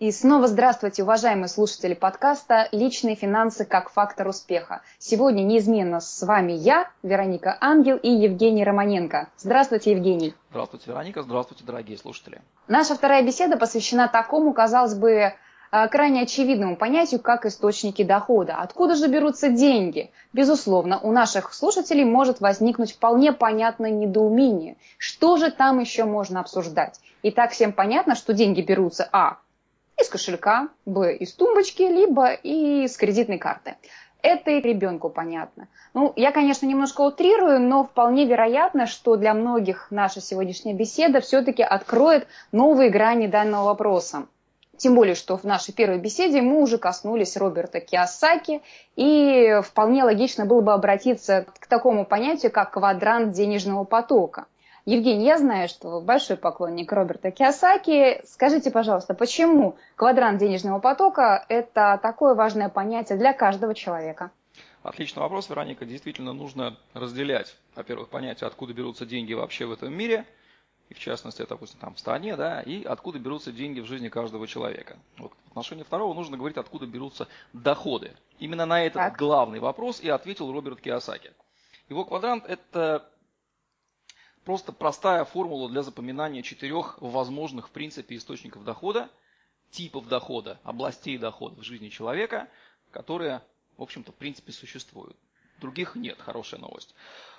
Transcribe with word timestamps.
И 0.00 0.12
снова 0.12 0.48
здравствуйте, 0.48 1.02
уважаемые 1.02 1.48
слушатели 1.48 1.92
подкаста 1.92 2.70
«Личные 2.72 3.16
финансы 3.16 3.66
как 3.66 3.90
фактор 3.90 4.28
успеха». 4.28 4.80
Сегодня 4.98 5.42
неизменно 5.42 6.00
с 6.00 6.22
вами 6.26 6.52
я, 6.52 6.88
Вероника 7.02 7.58
Ангел 7.60 7.98
и 7.98 8.08
Евгений 8.08 8.64
Романенко. 8.64 9.28
Здравствуйте, 9.36 9.90
Евгений. 9.90 10.34
Здравствуйте, 10.52 10.84
Вероника. 10.86 11.20
Здравствуйте, 11.20 11.64
дорогие 11.64 11.98
слушатели. 11.98 12.40
Наша 12.66 12.94
вторая 12.94 13.22
беседа 13.22 13.58
посвящена 13.58 14.08
такому, 14.08 14.54
казалось 14.54 14.94
бы, 14.94 15.10
э, 15.10 15.34
крайне 15.88 16.22
очевидному 16.22 16.76
понятию, 16.76 17.20
как 17.20 17.44
источники 17.44 18.02
дохода. 18.02 18.56
Откуда 18.56 18.94
же 18.94 19.06
берутся 19.06 19.50
деньги? 19.50 20.12
Безусловно, 20.32 20.98
у 20.98 21.12
наших 21.12 21.52
слушателей 21.52 22.04
может 22.04 22.40
возникнуть 22.40 22.92
вполне 22.92 23.34
понятное 23.34 23.90
недоумение. 23.90 24.78
Что 24.96 25.36
же 25.36 25.50
там 25.50 25.78
еще 25.78 26.04
можно 26.04 26.40
обсуждать? 26.40 26.98
И 27.20 27.30
так 27.30 27.50
всем 27.50 27.74
понятно, 27.74 28.14
что 28.14 28.32
деньги 28.32 28.62
берутся 28.62 29.06
а 29.12 29.36
из 30.00 30.08
кошелька, 30.08 30.68
б, 30.86 31.16
из 31.16 31.32
тумбочки, 31.32 31.82
либо 31.82 32.32
из 32.32 32.96
кредитной 32.96 33.38
карты. 33.38 33.76
Это 34.22 34.50
и 34.50 34.60
ребенку 34.60 35.08
понятно. 35.08 35.68
Ну, 35.94 36.12
я, 36.16 36.30
конечно, 36.30 36.66
немножко 36.66 37.00
утрирую, 37.00 37.60
но 37.60 37.84
вполне 37.84 38.26
вероятно, 38.26 38.86
что 38.86 39.16
для 39.16 39.32
многих 39.32 39.86
наша 39.90 40.20
сегодняшняя 40.20 40.74
беседа 40.74 41.20
все-таки 41.20 41.62
откроет 41.62 42.26
новые 42.52 42.90
грани 42.90 43.28
данного 43.28 43.64
вопроса. 43.64 44.26
Тем 44.76 44.94
более, 44.94 45.14
что 45.14 45.36
в 45.36 45.44
нашей 45.44 45.72
первой 45.72 45.98
беседе 45.98 46.40
мы 46.40 46.62
уже 46.62 46.78
коснулись 46.78 47.36
Роберта 47.36 47.80
Киосаки, 47.80 48.62
и 48.96 49.60
вполне 49.62 50.04
логично 50.04 50.46
было 50.46 50.60
бы 50.60 50.72
обратиться 50.72 51.46
к 51.58 51.66
такому 51.66 52.04
понятию, 52.04 52.50
как 52.52 52.72
квадрант 52.72 53.32
денежного 53.32 53.84
потока– 53.84 54.46
Евгений, 54.86 55.26
я 55.26 55.38
знаю, 55.38 55.68
что 55.68 55.88
вы 55.90 56.00
большой 56.00 56.36
поклонник 56.36 56.90
Роберта 56.92 57.30
Киосаки. 57.30 58.22
Скажите, 58.24 58.70
пожалуйста, 58.70 59.14
почему 59.14 59.76
квадрант 59.96 60.38
денежного 60.38 60.78
потока– 60.80 61.44
это 61.48 61.98
такое 62.02 62.34
важное 62.34 62.68
понятие 62.70 63.18
для 63.18 63.32
каждого 63.32 63.74
человека? 63.74 64.30
Отличный 64.82 65.20
вопрос, 65.20 65.50
Вероника. 65.50 65.84
Действительно 65.84 66.32
нужно 66.32 66.78
разделять, 66.94 67.54
во-первых, 67.76 68.08
понятие, 68.08 68.46
откуда 68.48 68.72
берутся 68.72 69.04
деньги 69.04 69.34
вообще 69.34 69.66
в 69.66 69.72
этом 69.72 69.92
мире, 69.92 70.24
и 70.88 70.94
в 70.94 70.98
частности, 70.98 71.44
допустим, 71.46 71.78
там 71.78 71.94
в 71.94 71.98
стране, 71.98 72.34
да, 72.34 72.62
и 72.62 72.82
откуда 72.82 73.18
берутся 73.18 73.52
деньги 73.52 73.80
в 73.80 73.86
жизни 73.86 74.08
каждого 74.08 74.46
человека. 74.46 74.96
Вот 75.18 75.32
в 75.46 75.50
отношении 75.50 75.82
второго 75.82 76.14
нужно 76.14 76.38
говорить, 76.38 76.56
откуда 76.56 76.86
берутся 76.86 77.28
доходы. 77.52 78.12
Именно 78.38 78.64
на 78.64 78.82
этот 78.82 79.02
так. 79.02 79.18
главный 79.18 79.60
вопрос 79.60 80.00
и 80.00 80.08
ответил 80.08 80.50
Роберт 80.50 80.80
Киосаки. 80.80 81.32
Его 81.90 82.04
квадрант– 82.04 82.44
это 82.48 83.06
Просто 84.44 84.72
простая 84.72 85.24
формула 85.24 85.68
для 85.68 85.82
запоминания 85.82 86.42
четырех 86.42 87.00
возможных 87.00 87.68
в 87.68 87.70
принципе 87.70 88.16
источников 88.16 88.64
дохода, 88.64 89.10
типов 89.70 90.08
дохода, 90.08 90.58
областей 90.64 91.18
дохода 91.18 91.60
в 91.60 91.64
жизни 91.64 91.88
человека, 91.88 92.48
которые, 92.90 93.42
в 93.76 93.82
общем-то, 93.82 94.12
в 94.12 94.16
принципе 94.16 94.52
существуют. 94.52 95.16
Других 95.60 95.94
нет, 95.94 96.18
хорошая 96.20 96.60
новость. 96.60 96.94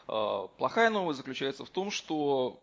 Э, 0.07 0.47
плохая 0.57 0.89
новость 0.89 1.17
заключается 1.17 1.65
в 1.65 1.69
том, 1.69 1.89
что 1.89 2.61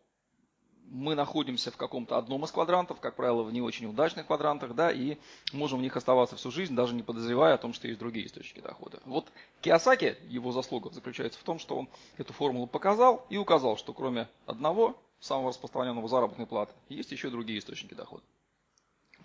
мы 0.91 1.15
находимся 1.15 1.71
в 1.71 1.77
каком-то 1.77 2.17
одном 2.17 2.45
из 2.45 2.51
квадрантов, 2.51 3.01
как 3.01 3.17
правило, 3.17 3.43
в 3.43 3.53
не 3.53 3.61
очень 3.61 3.87
удачных 3.87 4.27
квадрантах, 4.27 4.75
да, 4.75 4.91
и 4.91 5.17
можем 5.53 5.79
в 5.79 5.83
них 5.83 5.97
оставаться 5.97 6.37
всю 6.37 6.51
жизнь, 6.51 6.75
даже 6.75 6.95
не 6.95 7.03
подозревая 7.03 7.55
о 7.55 7.59
том, 7.59 7.73
что 7.73 7.89
есть 7.89 7.99
другие 7.99 8.27
источники 8.27 8.61
дохода. 8.61 9.01
Вот 9.05 9.29
Киосаки, 9.61 10.17
его 10.29 10.53
заслуга 10.53 10.91
заключается 10.91 11.39
в 11.39 11.43
том, 11.43 11.59
что 11.59 11.77
он 11.77 11.89
эту 12.17 12.33
формулу 12.33 12.67
показал 12.67 13.27
и 13.29 13.37
указал, 13.37 13.77
что 13.77 13.93
кроме 13.93 14.29
одного, 14.47 14.97
самого 15.21 15.51
распространенного 15.51 16.09
заработной 16.09 16.47
платы, 16.47 16.73
есть 16.89 17.13
еще 17.13 17.31
другие 17.31 17.59
источники 17.59 17.95
дохода. 17.95 18.23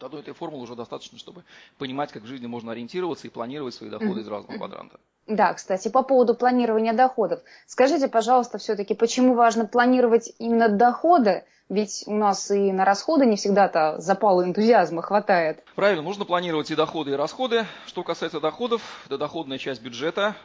Вот 0.04 0.08
одной 0.08 0.22
этой 0.22 0.34
формулы 0.34 0.64
уже 0.64 0.76
достаточно, 0.76 1.18
чтобы 1.18 1.44
понимать, 1.78 2.12
как 2.12 2.23
в 2.23 2.26
жизни 2.26 2.46
можно 2.46 2.73
ориентироваться 2.73 3.26
и 3.26 3.30
планировать 3.30 3.73
свои 3.73 3.90
доходы 3.90 4.20
из 4.20 4.28
разного 4.28 4.58
квадранта. 4.58 5.00
Да, 5.28 5.54
кстати, 5.54 5.88
по 5.88 6.04
поводу 6.04 6.36
планирования 6.36 6.92
доходов. 6.92 7.40
Скажите, 7.68 8.09
пожалуйста, 8.09 8.58
все-таки, 8.58 8.96
почему 8.96 9.34
важно 9.34 9.66
планировать 9.66 10.34
именно 10.40 10.68
доходы, 10.68 11.46
ведь 11.69 12.03
у 12.06 12.16
нас 12.16 12.52
и 12.52 12.74
на 12.74 12.84
расходы 12.84 13.25
не 13.25 13.38
всегда-то 13.38 13.96
запала 14.00 14.44
энтузиазма 14.44 15.02
хватает. 15.02 15.63
Правильно, 15.75 16.03
нужно 16.03 16.25
планировать 16.25 16.69
и 16.69 16.75
доходы, 16.75 17.12
и 17.12 17.16
расходы. 17.16 17.66
Что 17.86 18.03
касается 18.03 18.42
доходов, 18.42 18.81
это 19.06 19.18
доходная 19.18 19.58
часть 19.58 19.81
бюджета. 19.81 20.36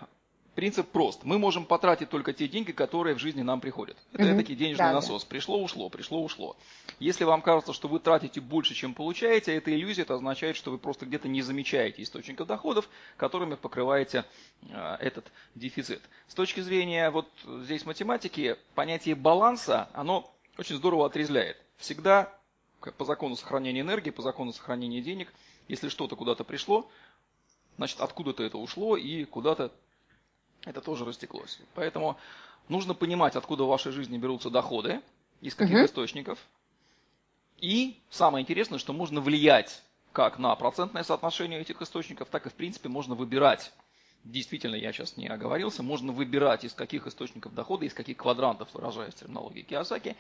Принцип 0.58 0.88
прост. 0.88 1.20
Мы 1.22 1.38
можем 1.38 1.64
потратить 1.64 2.10
только 2.10 2.32
те 2.32 2.48
деньги, 2.48 2.72
которые 2.72 3.14
в 3.14 3.20
жизни 3.20 3.42
нам 3.42 3.60
приходят. 3.60 3.96
Это 4.12 4.24
mm-hmm. 4.24 4.36
таки 4.38 4.56
денежный 4.56 4.86
да, 4.86 4.92
насос. 4.92 5.22
Да. 5.22 5.28
Пришло, 5.28 5.62
ушло, 5.62 5.88
пришло, 5.88 6.20
ушло. 6.20 6.56
Если 6.98 7.22
вам 7.22 7.42
кажется, 7.42 7.72
что 7.72 7.86
вы 7.86 8.00
тратите 8.00 8.40
больше, 8.40 8.74
чем 8.74 8.92
получаете, 8.92 9.54
это 9.54 9.72
иллюзия, 9.72 10.02
это 10.02 10.14
означает, 10.14 10.56
что 10.56 10.72
вы 10.72 10.78
просто 10.78 11.06
где-то 11.06 11.28
не 11.28 11.42
замечаете 11.42 12.02
источников 12.02 12.48
доходов, 12.48 12.88
которыми 13.16 13.54
покрываете 13.54 14.24
э, 14.62 14.96
этот 14.98 15.30
дефицит. 15.54 16.02
С 16.26 16.34
точки 16.34 16.58
зрения 16.58 17.08
вот 17.10 17.28
здесь 17.44 17.86
математики, 17.86 18.56
понятие 18.74 19.14
баланса, 19.14 19.88
оно 19.92 20.28
очень 20.56 20.74
здорово 20.74 21.06
отрезляет. 21.06 21.56
Всегда 21.76 22.36
по 22.96 23.04
закону 23.04 23.36
сохранения 23.36 23.82
энергии, 23.82 24.10
по 24.10 24.22
закону 24.22 24.52
сохранения 24.52 25.02
денег, 25.02 25.32
если 25.68 25.88
что-то 25.88 26.16
куда-то 26.16 26.42
пришло, 26.42 26.90
значит 27.76 28.00
откуда-то 28.00 28.42
это 28.42 28.58
ушло 28.58 28.96
и 28.96 29.22
куда-то 29.22 29.70
это 30.68 30.80
тоже 30.80 31.04
растеклось. 31.04 31.58
Поэтому 31.74 32.16
нужно 32.68 32.94
понимать, 32.94 33.36
откуда 33.36 33.64
в 33.64 33.68
вашей 33.68 33.92
жизни 33.92 34.18
берутся 34.18 34.50
доходы, 34.50 35.00
из 35.40 35.54
каких 35.54 35.76
угу. 35.76 35.86
источников. 35.86 36.38
И 37.58 37.98
самое 38.10 38.42
интересное, 38.42 38.78
что 38.78 38.92
можно 38.92 39.20
влиять 39.20 39.82
как 40.12 40.38
на 40.38 40.54
процентное 40.56 41.02
соотношение 41.02 41.60
этих 41.60 41.80
источников, 41.82 42.28
так 42.28 42.46
и 42.46 42.50
в 42.50 42.54
принципе 42.54 42.88
можно 42.88 43.14
выбирать. 43.14 43.72
Действительно, 44.24 44.74
я 44.74 44.92
сейчас 44.92 45.16
не 45.16 45.28
оговорился, 45.28 45.82
можно 45.82 46.12
выбирать 46.12 46.64
из 46.64 46.74
каких 46.74 47.06
источников 47.06 47.54
дохода, 47.54 47.84
из 47.84 47.94
каких 47.94 48.16
квадрантов, 48.16 48.68
выражаясь 48.74 49.14
терминологией 49.14 49.64
Киосаки, 49.64 50.16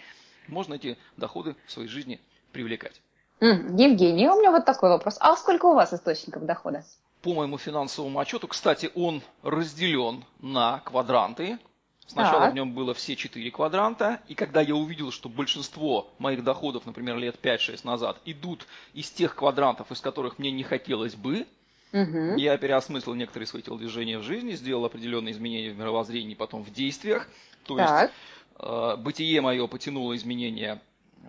можно 0.46 0.74
эти 0.74 0.96
доходы 1.16 1.56
в 1.66 1.72
своей 1.72 1.88
жизни 1.88 2.20
привлекать. 2.52 3.00
Евгений, 3.40 4.28
у 4.28 4.38
меня 4.40 4.50
вот 4.50 4.64
такой 4.64 4.88
вопрос. 4.88 5.16
А 5.20 5.36
сколько 5.36 5.66
у 5.66 5.74
вас 5.74 5.92
источников 5.92 6.44
дохода? 6.44 6.84
По 7.22 7.34
моему 7.34 7.58
финансовому 7.58 8.18
отчету, 8.20 8.48
кстати, 8.48 8.90
он 8.94 9.22
разделен 9.42 10.24
на 10.40 10.80
квадранты. 10.80 11.58
Сначала 12.06 12.44
так. 12.44 12.52
в 12.52 12.54
нем 12.54 12.72
было 12.72 12.94
все 12.94 13.16
четыре 13.16 13.50
квадранта, 13.50 14.20
и 14.28 14.34
когда 14.34 14.62
я 14.62 14.74
увидел, 14.74 15.10
что 15.10 15.28
большинство 15.28 16.10
моих 16.18 16.42
доходов, 16.42 16.86
например, 16.86 17.18
лет 17.18 17.36
5-6 17.42 17.80
назад, 17.84 18.18
идут 18.24 18.66
из 18.94 19.10
тех 19.10 19.34
квадрантов, 19.34 19.92
из 19.92 20.00
которых 20.00 20.38
мне 20.38 20.50
не 20.50 20.62
хотелось 20.62 21.14
бы, 21.14 21.46
угу. 21.92 22.36
я 22.36 22.56
переосмыслил 22.56 23.14
некоторые 23.14 23.46
свои 23.46 23.60
телодвижения 23.60 24.18
в 24.18 24.22
жизни, 24.22 24.52
сделал 24.52 24.86
определенные 24.86 25.32
изменения 25.32 25.70
в 25.70 25.78
мировоззрении, 25.78 26.34
потом 26.34 26.62
в 26.62 26.72
действиях. 26.72 27.28
То 27.64 27.76
так. 27.76 28.02
есть 28.02 28.14
э, 28.58 28.96
бытие 28.96 29.42
мое 29.42 29.66
потянуло 29.66 30.16
изменения 30.16 30.80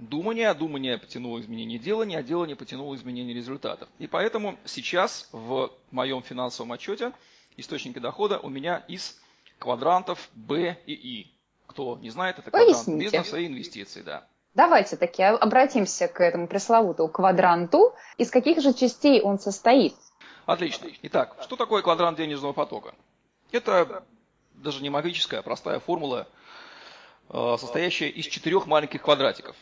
думания, 0.01 0.53
думание 0.53 0.97
потянуло 0.97 1.39
изменение 1.39 1.79
делания, 1.79 2.19
а 2.19 2.23
делание 2.23 2.55
потянуло 2.55 2.95
изменение 2.95 3.35
результатов. 3.35 3.89
И 3.99 4.07
поэтому 4.07 4.57
сейчас 4.65 5.29
в 5.31 5.71
моем 5.91 6.21
финансовом 6.21 6.71
отчете 6.71 7.11
источники 7.57 7.99
дохода 7.99 8.39
у 8.39 8.49
меня 8.49 8.83
из 8.87 9.19
квадрантов 9.57 10.29
Б 10.33 10.77
и 10.85 10.93
И. 10.93 11.31
Кто 11.67 11.97
не 11.97 12.09
знает, 12.09 12.39
это 12.39 12.49
квадрант 12.49 12.75
Поясните. 12.75 13.05
бизнеса 13.05 13.37
и 13.37 13.47
инвестиций, 13.47 14.03
да. 14.03 14.25
Давайте 14.55 14.97
таки 14.97 15.21
обратимся 15.21 16.07
к 16.07 16.19
этому 16.21 16.47
пресловутому 16.47 17.09
квадранту. 17.09 17.93
Из 18.17 18.31
каких 18.31 18.61
же 18.61 18.73
частей 18.73 19.21
он 19.21 19.39
состоит? 19.39 19.93
Отлично. 20.45 20.89
Итак, 21.03 21.35
что 21.43 21.55
такое 21.55 21.83
квадрант 21.83 22.17
денежного 22.17 22.53
потока? 22.53 22.95
Это 23.51 24.03
даже 24.55 24.81
не 24.81 24.89
магическая, 24.89 25.41
а 25.41 25.43
простая 25.43 25.79
формула, 25.79 26.27
э, 27.29 27.55
состоящая 27.59 28.09
из 28.09 28.25
четырех 28.25 28.65
маленьких 28.65 29.01
квадратиков. 29.01 29.55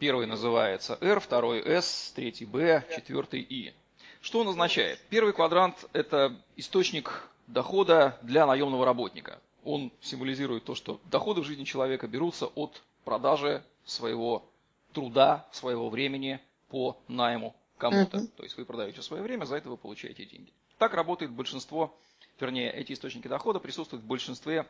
Первый 0.00 0.26
называется 0.26 0.96
R, 1.02 1.20
второй 1.20 1.60
S, 1.60 2.14
третий 2.16 2.46
B, 2.46 2.82
четвертый 2.96 3.46
I. 3.50 3.74
Что 4.22 4.40
он 4.40 4.48
означает? 4.48 4.98
Первый 5.10 5.34
квадрант– 5.34 5.84
это 5.92 6.34
источник 6.56 7.28
дохода 7.46 8.18
для 8.22 8.46
наемного 8.46 8.86
работника. 8.86 9.42
Он 9.62 9.92
символизирует 10.00 10.64
то, 10.64 10.74
что 10.74 11.02
доходы 11.10 11.42
в 11.42 11.44
жизни 11.44 11.64
человека 11.64 12.08
берутся 12.08 12.46
от 12.46 12.82
продажи 13.04 13.62
своего 13.84 14.48
труда, 14.94 15.46
своего 15.52 15.90
времени 15.90 16.40
по 16.70 16.96
найму 17.06 17.54
кому-то. 17.76 18.16
Uh-huh. 18.16 18.30
То 18.38 18.42
есть 18.44 18.56
вы 18.56 18.64
продаете 18.64 19.02
свое 19.02 19.22
время, 19.22 19.44
за 19.44 19.56
это 19.56 19.68
вы 19.68 19.76
получаете 19.76 20.24
деньги. 20.24 20.50
Так 20.78 20.94
работает 20.94 21.30
большинство, 21.30 21.94
вернее, 22.40 22.72
эти 22.72 22.94
источники 22.94 23.28
дохода 23.28 23.60
присутствуют 23.60 24.02
в 24.02 24.06
большинстве, 24.06 24.66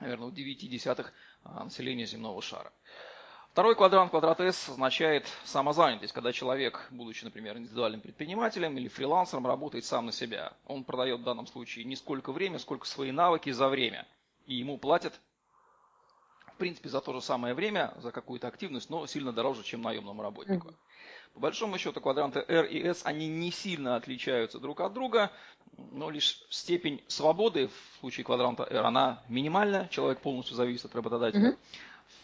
наверное, 0.00 0.28
в 0.28 0.34
9 0.34 0.68
десятых 0.68 1.14
а, 1.44 1.64
населения 1.64 2.04
земного 2.04 2.42
шара. 2.42 2.74
Второй 3.54 3.76
квадрант, 3.76 4.10
квадрат 4.10 4.40
S, 4.40 4.68
означает 4.68 5.28
самозанятость, 5.44 6.12
когда 6.12 6.32
человек, 6.32 6.88
будучи, 6.90 7.22
например, 7.22 7.56
индивидуальным 7.56 8.00
предпринимателем 8.00 8.76
или 8.76 8.88
фрилансером, 8.88 9.46
работает 9.46 9.84
сам 9.84 10.06
на 10.06 10.12
себя. 10.12 10.54
Он 10.66 10.82
продает 10.82 11.20
в 11.20 11.22
данном 11.22 11.46
случае 11.46 11.84
не 11.84 11.94
сколько 11.94 12.32
время, 12.32 12.58
сколько 12.58 12.84
свои 12.84 13.12
навыки 13.12 13.50
за 13.50 13.68
время. 13.68 14.08
И 14.46 14.56
ему 14.56 14.76
платят, 14.76 15.20
в 16.52 16.56
принципе, 16.56 16.88
за 16.88 17.00
то 17.00 17.12
же 17.12 17.20
самое 17.20 17.54
время, 17.54 17.94
за 18.02 18.10
какую-то 18.10 18.48
активность, 18.48 18.90
но 18.90 19.06
сильно 19.06 19.32
дороже, 19.32 19.62
чем 19.62 19.82
наемному 19.82 20.20
работнику. 20.20 20.74
По 21.34 21.38
большому 21.38 21.78
счету 21.78 22.00
квадранты 22.00 22.44
R 22.48 22.64
и 22.64 22.82
S, 22.82 23.02
они 23.04 23.28
не 23.28 23.52
сильно 23.52 23.94
отличаются 23.94 24.58
друг 24.58 24.80
от 24.80 24.92
друга, 24.94 25.30
но 25.92 26.10
лишь 26.10 26.44
степень 26.50 27.04
свободы 27.06 27.68
в 27.68 28.00
случае 28.00 28.24
квадранта 28.24 28.64
R, 28.64 28.84
она 28.84 29.22
минимальная, 29.28 29.86
человек 29.92 30.18
полностью 30.22 30.56
зависит 30.56 30.86
от 30.86 30.96
работодателя. 30.96 31.50
Mm-hmm. 31.50 31.58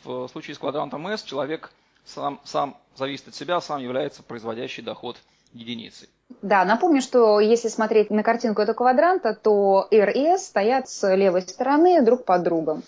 В 0.05 0.29
случае 0.29 0.55
с 0.55 0.59
квадрантом 0.59 1.07
S 1.09 1.23
человек 1.23 1.71
сам, 2.05 2.41
сам 2.45 2.77
зависит 2.97 3.29
от 3.29 3.35
себя, 3.35 3.61
сам 3.61 3.81
является 3.81 4.23
производящий 4.23 4.83
доход 4.83 5.17
единицей. 5.53 6.09
Да, 6.43 6.65
напомню, 6.65 7.03
что 7.03 7.41
если 7.41 7.69
смотреть 7.69 8.11
на 8.11 8.23
картинку 8.23 8.63
этого 8.63 8.77
квадранта, 8.77 9.35
то 9.35 9.89
R 9.91 10.11
и 10.11 10.21
S 10.21 10.47
стоят 10.47 10.89
с 10.89 11.15
левой 11.15 11.43
стороны 11.43 12.03
друг 12.03 12.25
под 12.25 12.43
другом. 12.43 12.83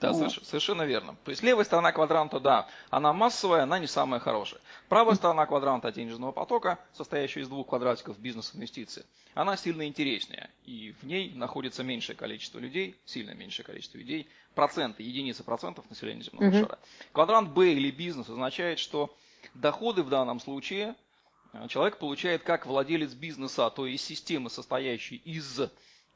Да, 0.00 0.12
ну. 0.12 0.30
совершенно 0.30 0.82
верно. 0.82 1.14
То 1.24 1.30
есть 1.30 1.42
левая 1.42 1.64
сторона 1.64 1.92
квадранта, 1.92 2.40
да, 2.40 2.66
она 2.88 3.12
массовая, 3.12 3.62
она 3.64 3.78
не 3.78 3.86
самая 3.86 4.18
хорошая. 4.18 4.60
Правая 4.90 5.14
сторона 5.14 5.46
квадранта 5.46 5.90
денежного 5.90 6.32
потока, 6.32 6.78
состоящая 6.92 7.40
из 7.40 7.48
двух 7.48 7.68
квадратиков 7.68 8.18
бизнес-инвестиции, 8.18 9.06
она 9.32 9.56
сильно 9.56 9.86
интереснее. 9.86 10.50
И 10.66 10.94
в 11.00 11.06
ней 11.06 11.32
находится 11.32 11.82
меньшее 11.82 12.14
количество 12.14 12.58
людей, 12.58 12.94
сильно 13.06 13.30
меньшее 13.30 13.64
количество 13.64 13.96
людей, 13.96 14.28
проценты, 14.54 15.02
единицы 15.02 15.42
процентов 15.42 15.88
населения 15.88 16.22
земного 16.22 16.48
угу. 16.48 16.58
шара. 16.58 16.78
Квадрант 17.12 17.50
Б 17.52 17.72
или 17.72 17.90
бизнес 17.90 18.28
означает, 18.28 18.78
что 18.78 19.16
доходы 19.54 20.02
в 20.02 20.10
данном 20.10 20.40
случае 20.40 20.94
э, 21.54 21.66
человек 21.68 21.96
получает 21.96 22.42
как 22.42 22.66
владелец 22.66 23.14
бизнеса, 23.14 23.70
то 23.70 23.86
есть 23.86 24.04
системы, 24.04 24.50
состоящей 24.50 25.16
из 25.24 25.60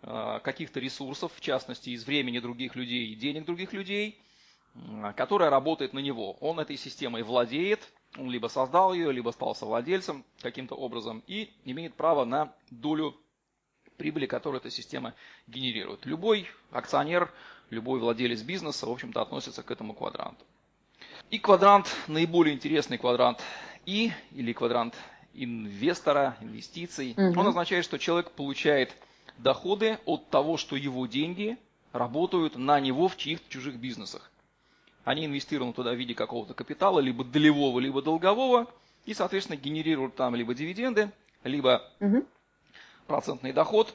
Э, 0.06 0.38
каких-то 0.42 0.80
ресурсов, 0.80 1.32
в 1.34 1.40
частности 1.40 1.90
из 1.90 2.04
времени 2.04 2.38
других 2.38 2.76
людей 2.76 3.06
и 3.06 3.14
денег 3.14 3.46
других 3.46 3.72
людей, 3.72 4.20
которая 5.16 5.48
работает 5.50 5.94
на 5.94 6.00
него. 6.00 6.32
Он 6.40 6.60
этой 6.60 6.76
системой 6.76 7.22
владеет, 7.22 7.80
он 8.16 8.30
либо 8.30 8.48
создал 8.48 8.94
ее, 8.94 9.12
либо 9.12 9.30
стал 9.30 9.54
совладельцем 9.54 10.24
каким-то 10.40 10.74
образом 10.74 11.22
и 11.26 11.50
имеет 11.64 11.94
право 11.94 12.24
на 12.24 12.52
долю 12.70 13.16
прибыли, 13.96 14.26
которую 14.26 14.60
эта 14.60 14.70
система 14.70 15.14
генерирует. 15.46 16.04
Любой 16.04 16.48
акционер, 16.70 17.32
любой 17.70 18.00
владелец 18.00 18.42
бизнеса, 18.42 18.86
в 18.86 18.90
общем-то, 18.90 19.20
относится 19.20 19.62
к 19.62 19.70
этому 19.70 19.94
квадранту. 19.94 20.44
И 21.30 21.38
квадрант, 21.38 21.94
наиболее 22.06 22.54
интересный 22.54 22.98
квадрант 22.98 23.42
И, 23.86 24.12
или 24.32 24.52
квадрант 24.52 24.94
инвестора, 25.34 26.36
инвестиций, 26.40 27.14
угу. 27.16 27.40
он 27.40 27.48
означает, 27.48 27.84
что 27.84 27.98
человек 27.98 28.30
получает 28.30 28.94
доходы 29.38 29.98
от 30.06 30.30
того, 30.30 30.56
что 30.56 30.76
его 30.76 31.06
деньги 31.06 31.58
работают 31.92 32.56
на 32.56 32.80
него 32.80 33.08
в 33.08 33.16
чьих-то 33.16 33.50
чужих 33.50 33.76
бизнесах. 33.76 34.30
Они 35.04 35.26
инвестированы 35.26 35.72
туда 35.72 35.92
в 35.92 35.96
виде 35.96 36.14
какого-то 36.14 36.54
капитала, 36.54 37.00
либо 37.00 37.24
долевого, 37.24 37.78
либо 37.78 38.02
долгового, 38.02 38.70
и, 39.04 39.14
соответственно, 39.14 39.56
генерируют 39.56 40.16
там 40.16 40.34
либо 40.34 40.54
дивиденды, 40.54 41.10
либо 41.42 41.82
угу. 42.00 42.24
процентный 43.06 43.52
доход. 43.52 43.94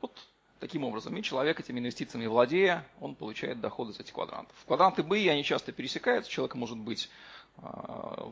Вот 0.00 0.12
таким 0.60 0.84
образом. 0.84 1.16
И 1.16 1.22
человек 1.22 1.60
этими 1.60 1.78
инвестициями 1.78 2.26
владея, 2.26 2.86
он 3.00 3.14
получает 3.14 3.60
доходы 3.60 3.92
из 3.92 4.00
этих 4.00 4.14
квадрантов. 4.14 4.56
Квадранты 4.66 5.02
БИ, 5.02 5.28
они 5.28 5.44
часто 5.44 5.72
пересекаются. 5.72 6.30
Человек 6.30 6.54
может 6.54 6.78
быть 6.78 7.10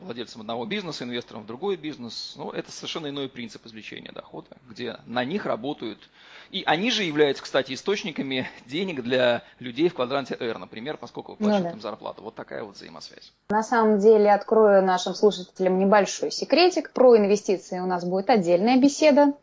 владельцем 0.01 0.41
одного 0.41 0.65
бизнеса, 0.65 1.03
инвестором 1.03 1.43
в 1.43 1.45
другой 1.45 1.75
бизнес. 1.75 2.33
Но 2.37 2.51
это 2.51 2.71
совершенно 2.71 3.07
иной 3.07 3.27
принцип 3.27 3.65
извлечения 3.65 4.11
дохода, 4.11 4.49
где 4.69 4.97
на 5.05 5.25
них 5.25 5.45
работают. 5.45 6.09
И 6.51 6.63
они 6.65 6.91
же 6.91 7.03
являются, 7.03 7.43
кстати, 7.43 7.73
источниками 7.73 8.47
денег 8.65 9.01
для 9.01 9.43
людей 9.59 9.89
в 9.89 9.95
квадранте 9.95 10.37
R, 10.39 10.57
например, 10.57 10.97
поскольку 10.97 11.33
выплачивают 11.33 11.63
ну, 11.63 11.69
да. 11.69 11.75
им 11.75 11.81
зарплату. 11.81 12.21
Вот 12.21 12.35
такая 12.35 12.63
вот 12.63 12.75
взаимосвязь. 12.75 13.33
На 13.49 13.63
самом 13.63 13.99
деле, 13.99 14.31
открою 14.31 14.83
нашим 14.83 15.15
слушателям 15.15 15.79
небольшой 15.79 16.31
секретик. 16.31 16.91
Про 16.91 17.17
инвестиции 17.17 17.79
у 17.79 17.87
нас 17.87 18.05
будет 18.05 18.29
отдельная 18.29 18.77
беседа, 18.77 19.33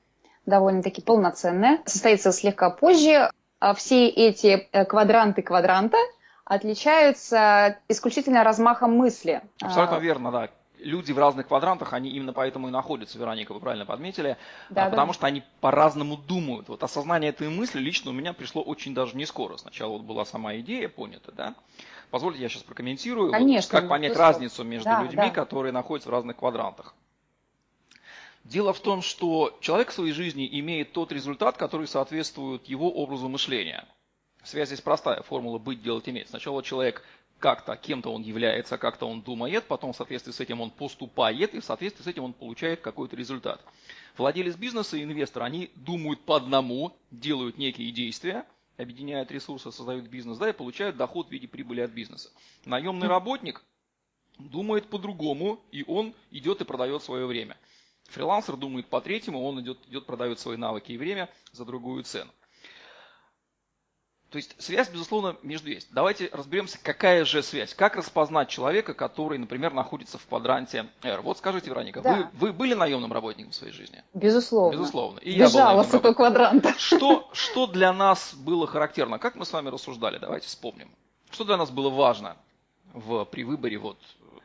довольно-таки 0.47 1.03
полноценная. 1.03 1.81
Состоится 1.87 2.33
слегка 2.33 2.71
позже. 2.71 3.31
А 3.59 3.75
все 3.75 4.09
эти 4.09 4.69
э, 4.73 4.85
квадранты 4.85 5.43
квадранта– 5.43 5.97
отличаются 6.55 7.79
исключительно 7.89 8.45
размахом 8.45 8.93
мысли. 8.93 9.43
Абсолютно 9.61 9.97
а, 9.97 10.01
верно, 10.01 10.31
да. 10.31 10.51
Люди 10.79 11.13
в 11.13 11.19
разных 11.19 11.47
квадрантах, 11.49 11.93
они 11.93 12.11
именно 12.11 12.33
поэтому 12.33 12.69
и 12.69 12.71
находятся, 12.71 13.19
Вероника, 13.19 13.55
вы 13.55 13.61
правильно 13.61 13.87
подметили, 13.87 14.37
да, 14.69 14.91
потому 14.91 15.13
да. 15.13 15.15
что 15.15 15.27
они 15.29 15.45
по-разному 15.61 16.17
думают. 16.17 16.69
Вот 16.69 16.83
осознание 16.83 17.31
этой 17.31 17.49
мысли 17.49 17.79
лично 17.79 18.11
у 18.11 18.13
меня 18.13 18.33
пришло 18.33 18.63
очень 18.63 18.95
даже 18.95 19.17
не 19.17 19.25
скоро. 19.25 19.57
Сначала 19.57 19.93
вот 19.93 20.03
была 20.03 20.25
сама 20.25 20.57
идея 20.57 20.89
понята, 20.89 21.33
да. 21.33 21.55
Позвольте, 22.11 22.43
я 22.43 22.49
сейчас 22.51 22.65
прокомментирую, 22.65 23.31
Конечно, 23.31 23.75
вот, 23.75 23.81
как 23.81 23.89
понять 23.89 24.17
разницу 24.17 24.65
между 24.65 24.85
да, 24.85 25.03
людьми, 25.03 25.17
да. 25.17 25.31
которые 25.31 25.73
находятся 25.73 26.11
в 26.11 26.13
разных 26.13 26.37
квадрантах. 26.37 26.95
Дело 28.45 28.75
в 28.75 28.81
том, 28.81 29.01
что 29.01 29.57
человек 29.61 29.91
в 29.91 29.95
своей 29.95 30.13
жизни 30.13 30.47
имеет 30.61 30.93
тот 30.93 31.13
результат, 31.13 31.57
который 31.57 31.87
соответствует 31.87 32.67
его 32.67 32.91
образу 32.91 33.29
мышления– 33.29 33.87
Связь 34.45 34.69
здесь 34.69 34.81
простая, 34.81 35.23
формула 35.23 35.59
«быть, 35.59 35.83
делать, 35.83 36.09
иметь». 36.09 36.29
Сначала 36.29 36.63
человек 36.63 37.03
как-то, 37.39 37.77
кем-то 37.77 38.13
он 38.13 38.23
является, 38.23 38.79
как-то 38.79 39.07
он 39.07 39.21
думает, 39.21 39.65
потом 39.65 39.93
в 39.93 39.97
соответствии 39.97 40.33
с 40.33 40.41
этим 40.41 40.61
он 40.61 40.71
поступает, 40.71 41.55
и 41.55 41.61
в 41.61 41.65
соответствии 41.65 42.05
с 42.05 42.07
этим 42.07 42.25
он 42.25 42.33
получает 42.33 42.81
какой-то 42.81 43.17
результат. 43.17 43.61
Владелец 44.17 44.57
бизнеса 44.57 44.97
и 44.97 45.03
инвестор, 45.03 45.43
они 45.43 45.71
думают 45.75 46.21
по 46.21 46.37
одному, 46.37 46.93
делают 47.11 47.59
некие 47.59 47.91
действия, 47.91 48.47
объединяют 48.77 49.31
ресурсы, 49.33 49.73
создают 49.73 50.07
бизнес, 50.07 50.39
да, 50.39 50.51
и 50.51 50.53
получают 50.53 50.97
доход 50.97 51.29
в 51.29 51.31
виде 51.33 51.49
прибыли 51.49 51.81
от 51.81 51.91
бизнеса. 51.91 52.31
Наемный 52.65 53.09
работник 53.09 53.63
думает 54.39 54.87
по-другому, 54.87 55.61
и 55.73 55.85
он 55.87 56.15
идет 56.31 56.61
и 56.61 56.65
продает 56.65 57.03
свое 57.03 57.27
время. 57.27 57.57
Фрилансер 58.05 58.57
думает 58.57 58.87
по-третьему, 58.87 59.43
он 59.43 59.61
идет, 59.61 59.79
идет 59.89 60.07
продает 60.07 60.39
свои 60.39 60.57
навыки 60.57 60.93
и 60.93 60.99
время 60.99 61.29
за 61.53 61.65
другую 61.65 62.05
цену. 62.05 62.31
То 64.33 64.39
есть 64.39 64.57
связь, 64.59 64.89
безусловно, 64.89 65.37
между 65.43 65.69
есть. 65.69 65.89
Давайте 65.93 66.31
разберемся, 66.33 66.79
какая 66.83 67.27
же 67.27 67.43
связь. 67.43 67.75
Как 67.75 67.97
распознать 67.97 68.49
человека, 68.49 68.95
который, 68.95 69.37
например, 69.37 69.75
находится 69.75 70.17
в 70.17 70.27
квадранте 70.27 70.87
R? 71.03 71.21
Вот 71.21 71.37
скажите, 71.37 71.69
Вероника, 71.69 72.01
да. 72.01 72.15
вы, 72.15 72.49
вы 72.49 72.53
были 72.55 72.73
наемным 72.73 73.13
работником 73.13 73.53
в 73.53 73.55
своей 73.55 73.75
жизни? 73.75 74.03
Безусловно. 74.15 74.79
Безусловно. 74.79 75.19
И 75.19 75.39
Бежала 75.39 75.83
я 75.83 75.85
с 75.85 75.93
этого 75.93 76.15
квадранта. 76.15 76.73
Что, 76.79 77.29
что 77.35 77.67
для 77.67 77.93
нас 77.93 78.33
было 78.35 78.67
характерно? 78.67 79.19
Как 79.19 79.35
мы 79.35 79.45
с 79.45 79.53
вами 79.53 79.69
рассуждали? 79.69 80.17
Давайте 80.17 80.47
вспомним. 80.47 80.91
Что 81.31 81.45
для 81.45 81.59
нас 81.59 81.71
было 81.71 81.91
важно 81.91 82.39
в, 82.95 83.27
при 83.27 83.45
выборе 83.45 83.77
вот, 83.77 83.99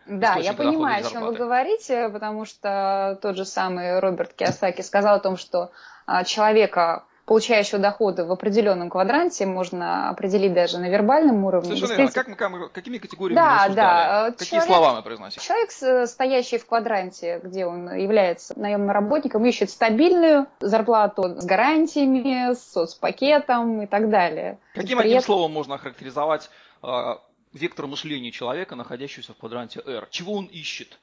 да, 0.05 0.35
я 0.35 0.53
понимаю, 0.53 1.05
о 1.05 1.09
чем 1.09 1.25
вы 1.25 1.33
говорите, 1.33 2.09
потому 2.09 2.43
что 2.43 3.17
тот 3.21 3.37
же 3.37 3.45
самый 3.45 3.99
Роберт 3.99 4.33
Киосаки 4.33 4.81
сказал 4.81 5.15
о 5.15 5.19
том, 5.19 5.37
что 5.37 5.71
а, 6.05 6.25
человека 6.25 7.05
получающего 7.27 7.77
дохода 7.77 8.25
в 8.25 8.31
определенном 8.31 8.89
квадранте 8.89 9.45
можно 9.45 10.09
определить 10.09 10.53
даже 10.53 10.79
на 10.79 10.89
вербальном 10.89 11.43
уровне. 11.43 11.75
Совершенно 11.75 11.97
верно. 11.97 12.11
Как 12.13 12.27
мы, 12.29 12.35
как 12.35 12.51
мы, 12.51 12.69
какими 12.69 12.97
категориями 12.99 13.35
да, 13.35 13.43
мы 13.43 13.55
рассуждали? 13.55 13.75
Да. 13.75 14.31
Какие 14.31 14.47
человек, 14.47 14.67
слова 14.67 14.95
мы 14.95 15.01
произносим? 15.03 15.41
Человек, 15.41 16.09
стоящий 16.09 16.57
в 16.57 16.65
квадранте, 16.65 17.41
где 17.43 17.65
он 17.65 17.93
является 17.93 18.57
наемным 18.57 18.91
работником, 18.91 19.45
ищет 19.45 19.69
стабильную 19.69 20.47
зарплату 20.61 21.35
с 21.37 21.45
гарантиями, 21.45 22.53
с 22.53 22.63
соцпакетом 22.71 23.81
и 23.81 23.87
так 23.87 24.09
далее. 24.09 24.57
Каким 24.73 24.99
одним 24.99 25.19
словом 25.19 25.51
можно 25.51 25.75
охарактеризовать 25.75 26.49
э, 26.81 27.15
вектор 27.51 27.87
мышления 27.87 28.31
человека, 28.31 28.75
находящегося 28.75 29.33
в 29.33 29.37
квадранте 29.37 29.81
R? 29.85 30.07
Чего 30.11 30.31
он 30.31 30.45
ищет? 30.45 30.97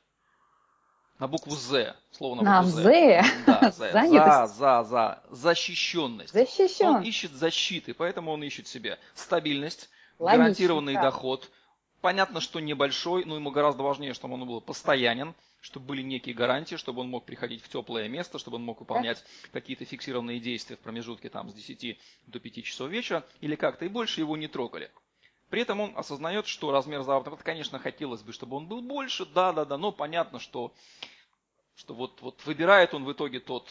На 1.18 1.26
букву 1.26 1.56
З. 1.56 1.94
Слово 2.10 2.42
на, 2.42 2.62
букву 2.62 2.80
З. 2.82 3.22
Да, 3.46 3.70
З. 3.70 3.92
За, 3.92 4.46
за, 4.46 4.84
за. 4.84 5.22
Защищенность. 5.30 6.32
Защищен. 6.32 6.86
Он 6.86 7.02
ищет 7.02 7.32
защиты, 7.32 7.94
поэтому 7.94 8.32
он 8.32 8.42
ищет 8.42 8.66
себе 8.66 8.98
стабильность, 9.14 9.88
Логично, 10.18 10.38
гарантированный 10.38 10.94
да. 10.94 11.02
доход. 11.02 11.50
Понятно, 12.00 12.40
что 12.40 12.60
небольшой, 12.60 13.24
но 13.24 13.36
ему 13.36 13.50
гораздо 13.50 13.82
важнее, 13.82 14.12
чтобы 14.12 14.34
он 14.34 14.46
был 14.46 14.60
постоянен, 14.60 15.34
чтобы 15.60 15.86
были 15.86 16.02
некие 16.02 16.34
гарантии, 16.34 16.76
чтобы 16.76 17.00
он 17.00 17.08
мог 17.08 17.24
приходить 17.24 17.62
в 17.62 17.68
теплое 17.68 18.08
место, 18.08 18.38
чтобы 18.38 18.56
он 18.56 18.64
мог 18.64 18.80
выполнять 18.80 19.24
да. 19.44 19.60
какие-то 19.60 19.86
фиксированные 19.86 20.38
действия 20.40 20.76
в 20.76 20.80
промежутке 20.80 21.30
там, 21.30 21.48
с 21.50 21.54
10 21.54 21.98
до 22.26 22.40
5 22.40 22.64
часов 22.64 22.90
вечера, 22.90 23.24
или 23.40 23.54
как-то, 23.54 23.86
и 23.86 23.88
больше 23.88 24.20
его 24.20 24.36
не 24.36 24.48
трогали. 24.48 24.90
При 25.54 25.62
этом 25.62 25.80
он 25.80 25.92
осознает, 25.96 26.48
что 26.48 26.72
размер 26.72 27.04
заработка, 27.04 27.44
конечно, 27.44 27.78
хотелось 27.78 28.22
бы, 28.22 28.32
чтобы 28.32 28.56
он 28.56 28.66
был 28.66 28.82
больше, 28.82 29.24
да-да-да, 29.24 29.78
но 29.78 29.92
понятно, 29.92 30.40
что, 30.40 30.74
что 31.76 31.94
вот, 31.94 32.20
вот 32.22 32.44
выбирает 32.44 32.92
он 32.92 33.04
в 33.04 33.12
итоге 33.12 33.38
тот 33.38 33.70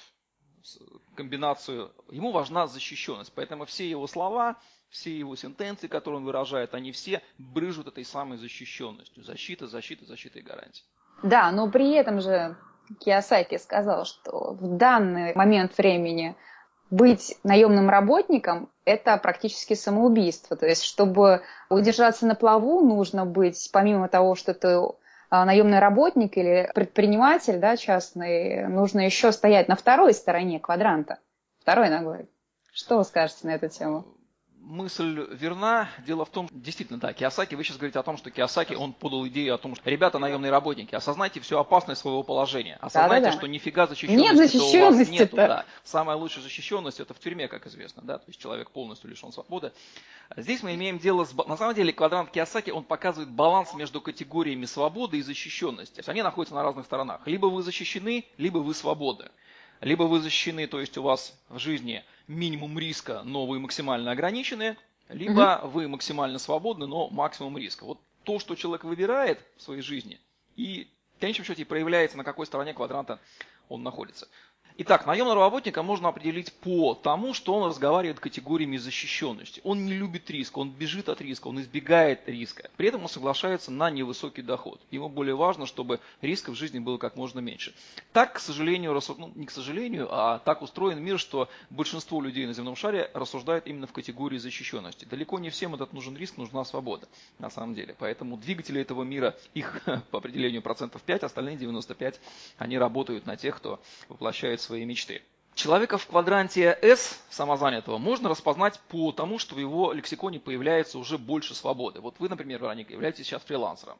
комбинацию, 1.17 1.91
ему 2.09 2.31
важна 2.31 2.67
защищенность, 2.67 3.33
поэтому 3.35 3.65
все 3.65 3.89
его 3.89 4.07
слова, 4.07 4.55
все 4.87 5.13
его 5.13 5.35
сентенции, 5.35 5.87
которые 5.87 6.19
он 6.19 6.25
выражает, 6.25 6.73
они 6.73 6.93
все 6.93 7.21
брыжут 7.37 7.87
этой 7.87 8.05
самой 8.05 8.37
защищенностью. 8.37 9.21
Защита, 9.21 9.67
защита, 9.67 10.05
защита 10.05 10.39
и 10.39 10.41
гарантия. 10.41 10.83
Да, 11.21 11.51
но 11.51 11.69
при 11.69 11.91
этом 11.95 12.21
же 12.21 12.55
Киосаки 13.01 13.57
сказал, 13.57 14.05
что 14.05 14.53
в 14.53 14.77
данный 14.77 15.35
момент 15.35 15.77
времени 15.77 16.37
быть 16.93 17.35
наемным 17.43 17.89
работником– 17.89 18.69
это 18.85 19.17
практически 19.17 19.73
самоубийство. 19.73 20.55
То 20.55 20.67
есть, 20.67 20.83
чтобы 20.83 21.41
удержаться 21.69 22.27
на 22.27 22.35
плаву, 22.35 22.81
нужно 22.81 23.25
быть, 23.25 23.69
помимо 23.73 24.07
того, 24.07 24.35
что 24.35 24.53
ты 24.53 24.79
а, 25.29 25.45
наемный 25.45 25.79
работник 25.79 26.37
или 26.37 26.69
предприниматель 26.75 27.57
да, 27.57 27.77
частный, 27.77 28.67
нужно 28.67 28.99
еще 28.99 29.31
стоять 29.31 29.67
на 29.67 29.75
второй 29.75 30.13
стороне 30.13 30.59
квадранта, 30.59 31.17
второй 31.61 31.89
ногой. 31.89 32.29
Что 32.71 32.99
вы 32.99 33.03
скажете 33.03 33.47
на 33.47 33.55
эту 33.55 33.69
тему? 33.69 34.05
Мысль 34.63 35.27
верна. 35.31 35.89
Дело 36.05 36.25
в 36.25 36.29
том, 36.29 36.49
действительно, 36.51 36.99
да, 36.99 37.13
Киосаки, 37.13 37.55
вы 37.55 37.63
сейчас 37.63 37.77
говорите 37.77 37.99
о 37.99 38.03
том, 38.03 38.17
что 38.17 38.31
Киосаки, 38.31 38.73
он 38.73 38.93
подал 38.93 39.27
идею 39.27 39.55
о 39.55 39.57
том, 39.57 39.75
что 39.75 39.89
ребята 39.89 40.19
наемные 40.19 40.51
работники, 40.51 40.95
осознайте 40.95 41.39
всю 41.39 41.57
опасность 41.57 42.01
своего 42.01 42.23
положения. 42.23 42.77
Осознайте, 42.81 43.25
да, 43.25 43.31
да, 43.31 43.37
что 43.37 43.47
нифига 43.47 43.87
защищенности 43.87 44.23
Нет 44.23 44.37
защищенности 44.37 44.77
у 44.77 44.97
вас 44.97 45.09
нету. 45.09 45.35
Да. 45.35 45.65
Самая 45.83 46.17
лучшая 46.17 46.43
защищенность 46.43 46.99
это 46.99 47.13
в 47.13 47.19
тюрьме, 47.19 47.47
как 47.47 47.67
известно, 47.67 48.01
да, 48.03 48.17
то 48.17 48.25
есть 48.27 48.39
человек 48.39 48.71
полностью 48.71 49.09
лишен 49.09 49.31
свободы. 49.31 49.71
Здесь 50.35 50.63
мы 50.63 50.73
имеем 50.75 50.97
дело 50.97 51.25
с... 51.25 51.33
На 51.33 51.57
самом 51.57 51.75
деле, 51.75 51.93
квадрант 51.93 52.31
Киосаки, 52.31 52.71
он 52.71 52.83
показывает 52.83 53.29
баланс 53.29 53.73
между 53.73 54.01
категориями 54.01 54.65
свободы 54.65 55.17
и 55.17 55.21
защищенности. 55.21 55.95
То 55.95 55.99
есть 55.99 56.09
они 56.09 56.21
находятся 56.21 56.55
на 56.55 56.63
разных 56.63 56.85
сторонах. 56.85 57.21
Либо 57.27 57.47
вы 57.47 57.61
защищены, 57.61 58.25
либо 58.37 58.59
вы 58.59 58.73
свободны. 58.73 59.29
Либо 59.81 60.03
вы 60.03 60.21
защищены, 60.21 60.65
то 60.67 60.79
есть 60.79 60.97
у 60.97 61.03
вас 61.03 61.37
в 61.49 61.59
жизни 61.59 62.03
минимум 62.27 62.77
риска, 62.79 63.21
но 63.23 63.45
вы 63.45 63.59
максимально 63.59 64.11
ограничены, 64.11 64.77
либо 65.09 65.59
угу. 65.61 65.69
вы 65.69 65.87
максимально 65.87 66.39
свободны, 66.39 66.87
но 66.87 67.09
максимум 67.09 67.57
риска. 67.57 67.83
Вот 67.85 67.99
то, 68.23 68.39
что 68.39 68.55
человек 68.55 68.83
выбирает 68.83 69.39
в 69.57 69.61
своей 69.61 69.81
жизни, 69.81 70.19
и 70.55 70.87
в 71.17 71.19
конечном 71.19 71.45
счете 71.45 71.65
проявляется, 71.65 72.17
на 72.17 72.23
какой 72.23 72.45
стороне 72.45 72.73
квадранта 72.73 73.19
он 73.69 73.83
находится. 73.83 74.27
Итак, 74.75 75.05
наемного 75.05 75.35
работника 75.39 75.83
можно 75.83 76.09
определить 76.09 76.51
по 76.51 76.95
тому, 76.95 77.35
что 77.35 77.53
он 77.53 77.69
разговаривает 77.69 78.19
категориями 78.19 78.77
защищенности. 78.77 79.61
Он 79.63 79.85
не 79.85 79.93
любит 79.93 80.31
риск, 80.31 80.57
он 80.57 80.71
бежит 80.71 81.09
от 81.09 81.21
риска, 81.21 81.47
он 81.47 81.61
избегает 81.61 82.27
риска. 82.27 82.71
При 82.75 82.87
этом 82.87 83.03
он 83.03 83.09
соглашается 83.09 83.71
на 83.71 83.91
невысокий 83.91 84.41
доход. 84.41 84.81
Ему 84.89 85.09
более 85.09 85.35
важно, 85.35 85.67
чтобы 85.67 85.99
риска 86.21 86.51
в 86.51 86.55
жизни 86.55 86.79
было 86.79 86.97
как 86.97 87.15
можно 87.15 87.39
меньше. 87.39 87.75
Так, 88.13 88.33
к 88.33 88.39
сожалению, 88.39 88.99
ну, 89.19 89.31
не 89.35 89.45
к 89.45 89.51
сожалению, 89.51 90.07
а 90.09 90.39
так 90.39 90.63
устроен 90.63 91.03
мир, 91.03 91.19
что 91.19 91.49
большинство 91.69 92.19
людей 92.19 92.47
на 92.47 92.53
земном 92.53 92.75
шаре 92.75 93.11
рассуждают 93.13 93.67
именно 93.67 93.85
в 93.85 93.91
категории 93.93 94.39
защищенности. 94.39 95.05
Далеко 95.05 95.37
не 95.37 95.51
всем 95.51 95.75
этот 95.75 95.93
нужен 95.93 96.17
риск, 96.17 96.37
нужна 96.37 96.65
свобода, 96.65 97.07
на 97.37 97.51
самом 97.51 97.75
деле. 97.75 97.95
Поэтому 97.99 98.37
двигатели 98.37 98.81
этого 98.81 99.03
мира, 99.03 99.35
их 99.53 99.83
по 100.09 100.17
определению 100.17 100.63
процентов 100.63 101.03
5, 101.03 101.21
остальные 101.21 101.57
95, 101.57 102.19
они 102.57 102.79
работают 102.79 103.27
на 103.27 103.37
тех, 103.37 103.57
кто 103.57 103.79
воплощает 104.09 104.62
свои 104.63 104.85
мечты. 104.85 105.21
Человека 105.55 105.99
в 105.99 106.07
квадранте 106.07 106.77
S, 106.81 107.21
самозанятого, 107.29 107.99
можно 107.99 108.27
распознать 108.27 108.79
по 108.89 109.11
тому, 109.11 109.37
что 109.37 109.53
в 109.53 109.59
его 109.59 109.93
лексиконе 109.93 110.39
появляется 110.39 110.97
уже 110.97 111.19
больше 111.19 111.53
свободы. 111.53 112.01
Вот 112.01 112.15
вы, 112.17 112.27
например, 112.27 112.59
Вероника, 112.59 112.93
являетесь 112.93 113.27
сейчас 113.27 113.43
фрилансером. 113.43 113.97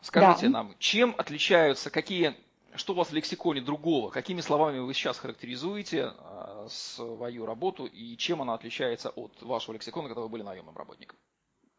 Скажите 0.00 0.46
да. 0.46 0.52
нам, 0.52 0.74
чем 0.78 1.14
отличаются, 1.18 1.90
какие, 1.90 2.36
что 2.74 2.92
у 2.92 2.96
вас 2.96 3.08
в 3.08 3.14
лексиконе 3.14 3.62
другого, 3.62 4.10
какими 4.10 4.40
словами 4.42 4.78
вы 4.78 4.94
сейчас 4.94 5.18
характеризуете 5.18 6.12
э, 6.16 6.66
свою 6.70 7.46
работу 7.46 7.86
и 7.86 8.16
чем 8.16 8.42
она 8.42 8.54
отличается 8.54 9.08
от 9.08 9.32
вашего 9.42 9.72
лексикона, 9.74 10.08
когда 10.08 10.20
вы 10.20 10.28
были 10.28 10.42
наемным 10.42 10.76
работником? 10.76 11.18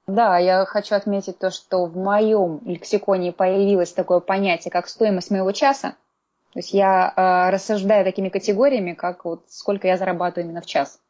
Да, 0.08 0.38
я 0.38 0.65
хочу 0.65 0.96
отметить 0.96 1.39
то, 1.39 1.50
что 1.50 1.86
в 1.86 1.96
моем 1.96 2.60
лексиконе 2.65 3.32
появилось 3.32 3.92
такое 3.94 4.20
понятие, 4.20 4.72
как 4.72 4.88
стоимость 4.88 5.32
моего 5.32 5.51
часа. 5.51 5.96
То 6.56 6.60
есть 6.60 6.74
я 6.74 7.14
э, 7.14 7.54
рассуждаю 7.54 8.06
такими 8.06 8.30
категориями, 8.30 8.94
как 8.94 9.26
вот 9.26 9.44
сколько 9.50 9.88
я 9.88 9.98
зарабатываю 9.98 10.46
именно 10.48 10.62
в 10.62 10.66
час. 10.66 11.02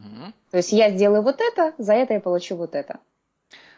Угу. 0.00 0.32
То 0.50 0.56
есть 0.56 0.72
я 0.72 0.90
сделаю 0.90 1.20
вот 1.20 1.42
это, 1.42 1.74
за 1.76 1.92
это 1.92 2.14
я 2.14 2.20
получу 2.20 2.56
вот 2.56 2.74
это. 2.74 3.00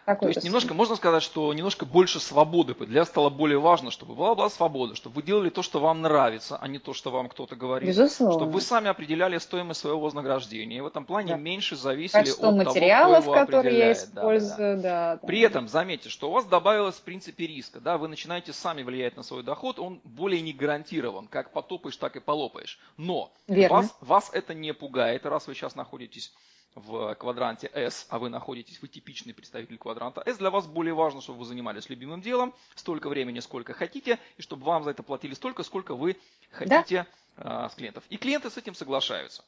Такой 0.07 0.29
То 0.33 0.39
есть 0.39 0.45
немножко, 0.45 0.73
можно 0.73 0.95
сказать, 0.95 1.21
что 1.21 1.53
немножко 1.53 1.85
больше 1.85 2.21
свободы. 2.21 2.75
Для 2.87 3.01
вас 3.01 3.09
стало 3.09 3.29
более 3.29 3.59
важно, 3.59 3.91
чтобы 3.91 4.15
была, 4.15 4.37
была 4.37 4.49
свобода, 4.49 4.95
чтобы 4.95 5.17
вы 5.17 5.23
делали 5.25 5.51
то, 5.51 5.63
что 5.63 5.81
вам 5.81 6.01
нравится, 6.01 6.57
а 6.57 6.69
не 6.69 6.79
то, 6.79 6.95
что 6.95 7.11
вам 7.11 7.29
кто-то 7.29 7.57
говорит. 7.57 7.89
Безусловно. 7.89 8.39
Чтобы 8.39 8.53
вы 8.53 8.61
сами 8.61 8.89
определяли 8.89 9.37
стоимость 9.39 9.81
своего 9.81 9.99
вознаграждения. 9.99 10.77
И 10.77 10.81
в 10.81 10.87
этом 10.87 11.07
плане 11.07 11.33
да. 11.33 11.39
меньше 11.39 11.75
зависели 11.75 12.21
Качество 12.21 12.51
от 12.51 12.55
материалов, 12.55 13.25
того, 13.25 13.33
кто 13.33 13.41
его 13.41 13.47
которые 13.47 13.79
я 13.79 13.93
использую. 13.93 14.77
Да, 14.77 14.83
да. 14.83 15.15
Да, 15.17 15.17
да. 15.17 15.27
При 15.27 15.41
этом 15.41 15.67
заметьте, 15.67 16.09
что 16.09 16.29
у 16.31 16.33
вас 16.33 16.45
добавилось 16.45 16.95
в 16.95 17.03
принципе 17.03 17.49
риска. 17.49 17.81
Да? 17.81 17.99
Вы 17.99 18.07
начинаете 18.07 18.53
сами 18.53 18.85
влиять 18.85 19.17
на 19.17 19.25
свой 19.25 19.43
доход, 19.43 19.81
он 19.81 20.01
более 20.05 20.41
не 20.41 20.53
гарантирован. 20.53 21.27
Как 21.27 21.51
потопаешь, 21.51 21.97
так 21.97 22.15
и 22.15 22.21
полопаешь. 22.21 22.79
Но 22.97 23.33
вас, 23.49 23.93
вас 24.01 24.31
это 24.33 24.55
не 24.55 24.73
пугает, 24.73 25.27
раз 25.27 25.49
вы 25.49 25.55
сейчас 25.55 25.75
находитесь 25.75 26.33
в 26.77 27.15
квадранте 27.15 27.71
S, 27.73 28.07
а 28.11 28.19
вы 28.19 28.29
находитесь, 28.29 28.81
вы 28.83 28.89
типичный 28.89 29.33
представитель 29.33 29.79
квадранта 29.79 30.23
S, 30.27 30.37
для 30.37 30.51
вас 30.51 30.67
более 30.67 30.93
важно, 30.93 31.23
чтобы 31.23 31.41
вы 31.41 31.45
занимались 31.47 31.89
любимым 31.89 32.21
делом 32.21 32.55
столько 32.75 33.09
времени, 33.09 33.41
сколько 33.41 33.73
хотите, 33.73 34.19
и 34.37 34.43
чтобы 34.43 34.67
вам 34.67 34.85
за 34.85 34.91
это 34.91 35.03
платили 35.03 35.33
столько, 35.33 35.63
сколько 35.63 35.95
вы 35.95 36.19
хотите 36.51 37.07
да? 37.39 37.67
э, 37.67 37.69
с 37.71 37.75
клиентов. 37.75 38.05
И 38.11 38.19
клиенты 38.19 38.51
с 38.51 38.59
этим 38.59 38.75
соглашаются. 38.75 39.43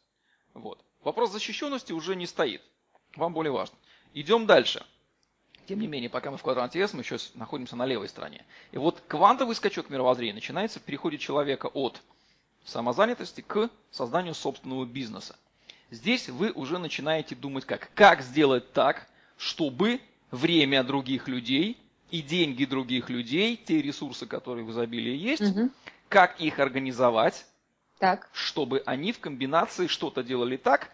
Вот. 0.54 0.82
Вопрос 1.02 1.30
защищенности 1.30 1.92
уже 1.92 2.16
не 2.16 2.26
стоит. 2.26 2.62
Вам 3.14 3.34
более 3.34 3.52
важно. 3.52 3.76
Идем 4.14 4.46
дальше. 4.46 4.84
Тем 5.68 5.80
не 5.80 5.86
менее, 5.86 6.08
пока 6.08 6.30
мы 6.30 6.38
в 6.38 6.42
квадранте 6.42 6.80
S, 6.80 6.94
мы 6.94 7.02
еще 7.02 7.18
находимся 7.34 7.76
на 7.76 7.84
левой 7.84 8.08
стороне. 8.08 8.46
И 8.72 8.78
вот 8.78 9.02
квантовый 9.06 9.54
скачок 9.54 9.90
мировоззрения 9.90 10.32
начинается 10.32 10.80
в 10.80 10.82
переходе 10.82 11.18
человека 11.18 11.66
от 11.66 12.00
самозанятости 12.64 13.42
к 13.42 13.68
созданию 13.90 14.34
собственного 14.34 14.86
бизнеса. 14.86 15.36
Здесь 15.90 16.28
вы 16.28 16.50
уже 16.50 16.78
начинаете 16.78 17.34
думать 17.34 17.64
как. 17.64 17.90
Как 17.94 18.22
сделать 18.22 18.72
так, 18.72 19.06
чтобы 19.36 20.00
время 20.30 20.84
других 20.84 21.28
людей 21.28 21.78
и 22.10 22.22
деньги 22.22 22.64
других 22.64 23.08
людей, 23.10 23.56
те 23.56 23.80
ресурсы, 23.80 24.26
которые 24.26 24.64
в 24.64 24.70
изобилии 24.70 25.16
есть, 25.16 25.42
угу. 25.42 25.70
как 26.08 26.40
их 26.40 26.58
организовать, 26.58 27.46
так. 27.98 28.28
чтобы 28.32 28.82
они 28.84 29.12
в 29.12 29.20
комбинации 29.20 29.86
что-то 29.86 30.22
делали 30.22 30.56
так, 30.56 30.90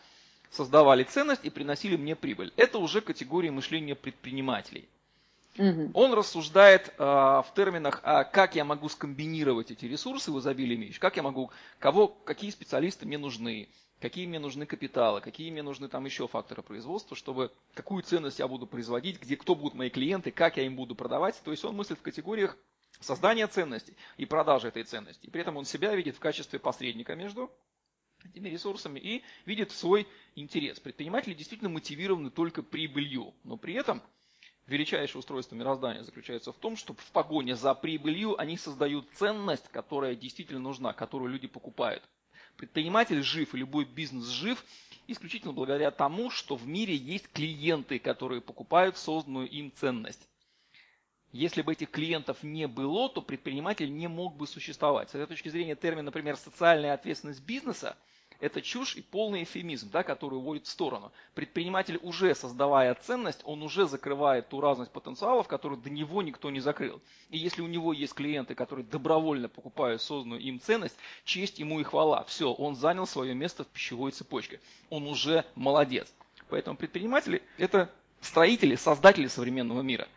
создавали 0.50 1.02
ценность 1.02 1.44
и 1.44 1.50
приносили 1.50 1.96
мне 1.96 2.14
прибыль. 2.14 2.52
Это 2.56 2.78
уже 2.78 3.00
категория 3.00 3.50
мышления 3.50 3.96
предпринимателей. 3.96 4.88
Угу. 5.58 5.90
Он 5.94 6.14
рассуждает 6.14 6.92
э, 6.98 7.02
в 7.02 7.46
терминах, 7.54 8.00
а 8.02 8.24
как 8.24 8.56
я 8.56 8.64
могу 8.64 8.88
скомбинировать 8.88 9.70
эти 9.70 9.86
ресурсы 9.86 10.32
в 10.32 10.38
изобилии 10.40 10.74
имеющих, 10.74 11.00
как 11.00 11.16
я 11.16 11.22
могу, 11.22 11.50
кого, 11.78 12.08
какие 12.08 12.50
специалисты 12.50 13.06
мне 13.06 13.18
нужны, 13.18 13.68
какие 14.00 14.26
мне 14.26 14.38
нужны 14.38 14.66
капиталы, 14.66 15.20
какие 15.20 15.50
мне 15.50 15.62
нужны 15.62 15.88
там 15.88 16.04
еще 16.04 16.28
факторы 16.28 16.62
производства, 16.62 17.16
чтобы 17.16 17.52
какую 17.74 18.02
ценность 18.02 18.38
я 18.38 18.48
буду 18.48 18.66
производить, 18.66 19.20
где 19.20 19.36
кто 19.36 19.54
будут 19.54 19.74
мои 19.74 19.90
клиенты, 19.90 20.30
как 20.30 20.56
я 20.56 20.64
им 20.64 20.76
буду 20.76 20.94
продавать. 20.94 21.40
То 21.44 21.50
есть 21.50 21.64
он 21.64 21.76
мыслит 21.76 21.98
в 21.98 22.02
категориях 22.02 22.56
создания 23.00 23.46
ценностей 23.46 23.96
и 24.16 24.26
продажи 24.26 24.68
этой 24.68 24.84
ценности. 24.84 25.26
И 25.26 25.30
при 25.30 25.40
этом 25.40 25.56
он 25.56 25.64
себя 25.64 25.94
видит 25.94 26.16
в 26.16 26.20
качестве 26.20 26.58
посредника 26.58 27.14
между 27.14 27.50
этими 28.24 28.48
ресурсами 28.48 28.98
и 28.98 29.22
видит 29.44 29.70
свой 29.70 30.06
интерес. 30.34 30.80
Предприниматели 30.80 31.34
действительно 31.34 31.70
мотивированы 31.70 32.30
только 32.30 32.62
прибылью, 32.62 33.34
но 33.44 33.56
при 33.56 33.74
этом 33.74 34.02
величайшее 34.66 35.18
устройство 35.18 35.54
мироздания 35.54 36.02
заключается 36.02 36.52
в 36.52 36.56
том, 36.56 36.76
что 36.76 36.94
в 36.94 37.10
погоне 37.12 37.54
за 37.54 37.74
прибылью 37.74 38.40
они 38.40 38.56
создают 38.56 39.08
ценность, 39.14 39.68
которая 39.68 40.14
действительно 40.14 40.60
нужна, 40.60 40.92
которую 40.92 41.30
люди 41.30 41.46
покупают. 41.46 42.02
Предприниматель 42.56 43.22
жив 43.22 43.54
и 43.54 43.58
любой 43.58 43.84
бизнес 43.84 44.26
жив 44.26 44.64
исключительно 45.06 45.52
благодаря 45.52 45.90
тому, 45.90 46.30
что 46.30 46.56
в 46.56 46.66
мире 46.66 46.94
есть 46.94 47.28
клиенты, 47.32 47.98
которые 47.98 48.40
покупают 48.40 48.96
созданную 48.96 49.48
им 49.48 49.72
ценность. 49.72 50.28
Если 51.32 51.62
бы 51.62 51.72
этих 51.72 51.90
клиентов 51.90 52.42
не 52.42 52.68
было, 52.68 53.08
то 53.08 53.20
предприниматель 53.20 53.92
не 53.92 54.06
мог 54.06 54.36
бы 54.36 54.46
существовать. 54.46 55.10
С 55.10 55.14
этой 55.16 55.26
точки 55.26 55.48
зрения 55.48 55.74
термин, 55.74 56.04
например, 56.04 56.36
социальная 56.36 56.94
ответственность 56.94 57.42
бизнеса– 57.42 57.96
это 58.44 58.60
чушь 58.60 58.94
и 58.94 59.00
полный 59.00 59.44
эфемизм, 59.44 59.88
да, 59.90 60.02
который 60.02 60.34
уводит 60.34 60.66
в 60.66 60.70
сторону. 60.70 61.12
Предприниматель 61.34 61.98
уже 62.02 62.34
создавая 62.34 62.94
ценность, 62.94 63.40
он 63.44 63.62
уже 63.62 63.86
закрывает 63.86 64.50
ту 64.50 64.60
разность 64.60 64.92
потенциалов, 64.92 65.48
которую 65.48 65.80
до 65.80 65.88
него 65.88 66.20
никто 66.20 66.50
не 66.50 66.60
закрыл. 66.60 67.00
И 67.30 67.38
если 67.38 67.62
у 67.62 67.66
него 67.66 67.94
есть 67.94 68.12
клиенты, 68.12 68.54
которые 68.54 68.84
добровольно 68.84 69.48
покупают 69.48 70.02
созданную 70.02 70.42
им 70.42 70.60
ценность, 70.60 70.96
честь 71.24 71.58
ему 71.58 71.80
и 71.80 71.84
хвала. 71.84 72.22
Все, 72.24 72.52
он 72.52 72.76
занял 72.76 73.06
свое 73.06 73.34
место 73.34 73.64
в 73.64 73.68
пищевой 73.68 74.10
цепочке. 74.10 74.60
Он 74.90 75.06
уже 75.06 75.46
молодец. 75.54 76.12
Поэтому 76.50 76.76
предприниматели– 76.76 77.42
это 77.56 77.90
строители, 78.20 78.74
создатели 78.74 79.26
современного 79.26 79.80
мира– 79.80 80.06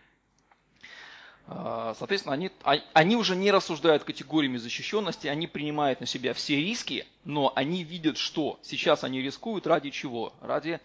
соответственно, 1.47 2.33
они, 2.33 2.51
а, 2.63 2.75
они 2.93 3.15
уже 3.15 3.35
не 3.35 3.51
рассуждают 3.51 4.03
категориями 4.03 4.57
защищенности, 4.57 5.27
они 5.27 5.47
принимают 5.47 6.01
на 6.01 6.05
себя 6.05 6.33
все 6.33 6.57
риски, 6.57 7.05
но 7.23 7.53
они 7.55 7.83
видят, 7.83 8.17
что 8.17 8.59
сейчас 8.63 9.03
они 9.03 9.21
рискуют 9.21 9.65
ради 9.65 9.89
чего? 9.89 10.33
Ради 10.41 10.81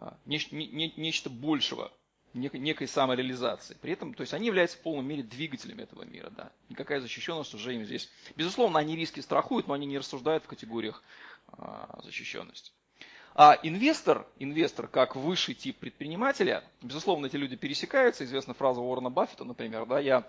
а, 0.00 0.16
нечто, 0.24 0.56
не, 0.56 0.94
нечто 0.96 1.28
большего, 1.28 1.92
некой, 2.32 2.60
некой 2.60 2.88
самореализации. 2.88 3.76
При 3.82 3.92
этом, 3.92 4.14
то 4.14 4.22
есть 4.22 4.32
они 4.32 4.46
являются 4.46 4.78
в 4.78 4.80
полной 4.80 5.04
мере 5.04 5.22
двигателями 5.22 5.82
этого 5.82 6.04
мира. 6.04 6.30
Да. 6.30 6.50
Никакая 6.70 7.00
защищенность 7.00 7.52
уже 7.52 7.74
им 7.74 7.84
здесь. 7.84 8.08
Безусловно, 8.36 8.78
они 8.78 8.96
риски 8.96 9.20
страхуют, 9.20 9.66
но 9.66 9.74
они 9.74 9.86
не 9.86 9.98
рассуждают 9.98 10.44
в 10.44 10.48
категориях 10.48 11.02
защищенности. 12.04 12.72
А 13.34 13.58
инвестор, 13.62 14.26
инвестор 14.38 14.88
как 14.88 15.14
высший 15.14 15.54
тип 15.54 15.78
предпринимателя, 15.78 16.64
безусловно, 16.82 17.26
эти 17.26 17.36
люди 17.36 17.56
пересекаются. 17.56 18.24
Известна 18.24 18.54
фраза 18.54 18.80
Уоррена 18.80 19.10
Баффета, 19.10 19.44
например, 19.44 19.86
да, 19.86 20.00
я 20.00 20.24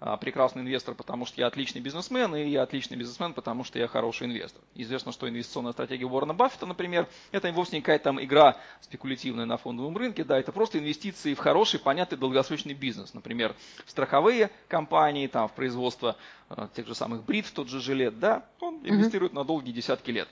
а, 0.00 0.16
прекрасный 0.16 0.62
инвестор, 0.62 0.94
потому 0.94 1.24
что 1.24 1.40
я 1.40 1.46
отличный 1.46 1.80
бизнесмен, 1.80 2.34
и 2.34 2.48
я 2.48 2.62
отличный 2.62 2.96
бизнесмен, 2.96 3.32
потому 3.32 3.64
что 3.64 3.78
я 3.78 3.86
хороший 3.86 4.26
инвестор. 4.26 4.62
Известно, 4.74 5.12
что 5.12 5.28
инвестиционная 5.28 5.72
стратегия 5.72 6.06
Уоррена 6.06 6.34
Баффета, 6.34 6.66
например, 6.66 7.08
это 7.32 7.50
вовсе 7.52 7.76
не 7.76 7.82
какая-то 7.82 8.04
там 8.04 8.22
игра 8.22 8.56
спекулятивная 8.80 9.46
на 9.46 9.56
фондовом 9.56 9.96
рынке, 9.96 10.24
да, 10.24 10.38
это 10.38 10.52
просто 10.52 10.78
инвестиции 10.78 11.34
в 11.34 11.38
хороший, 11.38 11.80
понятный 11.80 12.18
долгосрочный 12.18 12.74
бизнес. 12.74 13.14
Например, 13.14 13.54
в 13.86 13.90
страховые 13.90 14.50
компании, 14.68 15.26
там, 15.26 15.48
в 15.48 15.52
производство 15.52 16.16
э, 16.50 16.68
тех 16.74 16.86
же 16.86 16.94
самых 16.94 17.24
брит, 17.24 17.46
в 17.46 17.52
тот 17.52 17.68
же 17.68 17.80
жилет, 17.80 18.18
да, 18.18 18.44
он 18.60 18.80
инвестирует 18.84 19.32
mm-hmm. 19.32 19.36
на 19.36 19.44
долгие 19.44 19.72
десятки 19.72 20.10
лет 20.10 20.28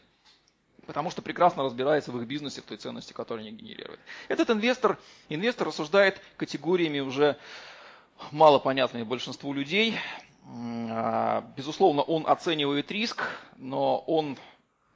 потому 0.87 1.11
что 1.11 1.23
прекрасно 1.23 1.63
разбирается 1.63 2.13
в 2.13 2.21
их 2.21 2.27
бизнесе, 2.27 2.61
в 2.61 2.65
той 2.65 2.77
ценности, 2.77 3.13
которую 3.13 3.47
они 3.47 3.57
генерируют. 3.57 4.01
Этот 4.29 4.51
инвестор, 4.51 4.99
инвестор 5.29 5.69
рассуждает 5.69 6.21
категориями 6.37 7.01
уже 7.01 7.37
мало 8.31 8.59
понятные 8.59 9.05
большинству 9.05 9.53
людей. 9.53 9.97
А, 10.91 11.45
безусловно, 11.57 12.03
он 12.03 12.27
оценивает 12.27 12.91
риск, 12.91 13.29
но 13.57 13.99
он 13.99 14.37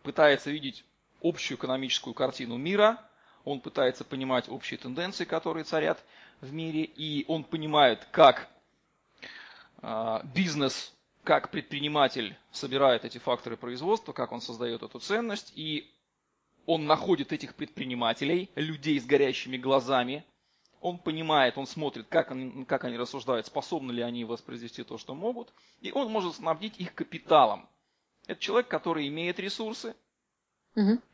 пытается 0.03 0.51
видеть 0.51 0.85
общую 1.23 1.59
экономическую 1.59 2.15
картину 2.15 2.57
мира, 2.57 3.01
он 3.45 3.61
пытается 3.61 4.05
понимать 4.05 4.49
общие 4.49 4.79
тенденции, 4.79 5.25
которые 5.25 5.65
царят 5.65 6.03
в 6.41 6.53
мире, 6.53 6.83
и 6.83 7.25
он 7.29 7.45
понимает, 7.45 8.07
как 8.11 8.49
а, 9.83 10.23
бизнес, 10.35 10.93
как 11.27 11.51
предприниматель 11.51 12.37
собирает 12.53 13.05
эти 13.05 13.19
факторы 13.19 13.57
производства, 13.57 14.13
как 14.13 14.31
он 14.31 14.41
создает 14.41 14.85
эту 14.85 15.01
ценность, 15.01 15.53
и 15.57 15.93
он 16.67 16.87
находит 16.87 17.33
этих 17.33 17.57
предпринимателей, 17.57 18.49
людей 18.55 19.01
с 19.01 19.05
горящими 19.05 19.57
глазами, 19.57 20.25
он 20.81 20.99
понимает, 20.99 21.59
он 21.59 21.67
смотрит, 21.67 22.07
как 22.09 22.31
они, 22.31 22.65
как 22.65 22.85
они 22.85 22.97
рассуждают, 22.97 23.45
способны 23.45 23.91
ли 23.91 24.03
они 24.03 24.25
воспроизвести 24.25 24.85
то, 24.85 24.99
что 24.99 25.17
могут, 25.17 25.53
и 25.81 25.91
он 25.91 26.13
может 26.13 26.37
снабдить 26.37 26.79
их 26.79 26.95
капиталом. 26.95 27.69
Это 28.29 28.41
человек, 28.41 28.69
который 28.69 29.09
имеет 29.09 29.41
ресурсы, 29.41 29.97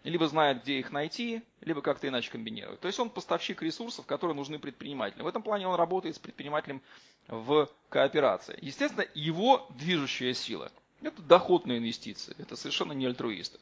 либо 0.05 0.27
знает, 0.27 0.63
где 0.63 0.79
их 0.79 0.91
найти, 0.91 1.43
либо 1.61 1.83
как-то 1.83 2.09
иначе 2.09 2.31
комбинировать. 2.31 2.81
То 2.81 2.89
есть 2.89 2.99
он 2.99 3.11
поставщик 3.11 3.63
ресурсов, 3.63 4.07
которые 4.07 4.35
нужны 4.37 4.59
предпринимателям. 4.59 5.25
В 5.25 5.29
этом 5.29 5.43
плане 5.43 5.69
он 5.69 5.77
работает 5.77 6.17
с 6.17 6.19
предпринимателем 6.19 6.83
в 7.29 7.69
кооперации. 7.89 8.59
Естественно, 8.61 9.07
его 9.15 9.67
движущая 9.71 10.35
сила– 10.35 10.73
это 11.03 11.23
доходные 11.23 11.79
инвестиции, 11.79 12.35
это 12.39 12.57
совершенно 12.57 12.93
не 12.93 13.07
альтруисты. 13.07 13.59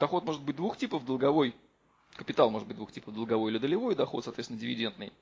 Доход 0.00 0.24
может 0.24 0.42
быть 0.42 0.56
двух 0.56 0.76
типов– 0.76 1.04
долговой 1.06 1.54
Капитал 2.16 2.50
может 2.50 2.68
быть 2.68 2.76
двух 2.76 2.92
типов, 2.92 3.14
долговой 3.14 3.50
или 3.50 3.58
долевой, 3.58 3.94
доход, 3.94 4.24
соответственно, 4.24 4.60
дивидендный 4.60 5.12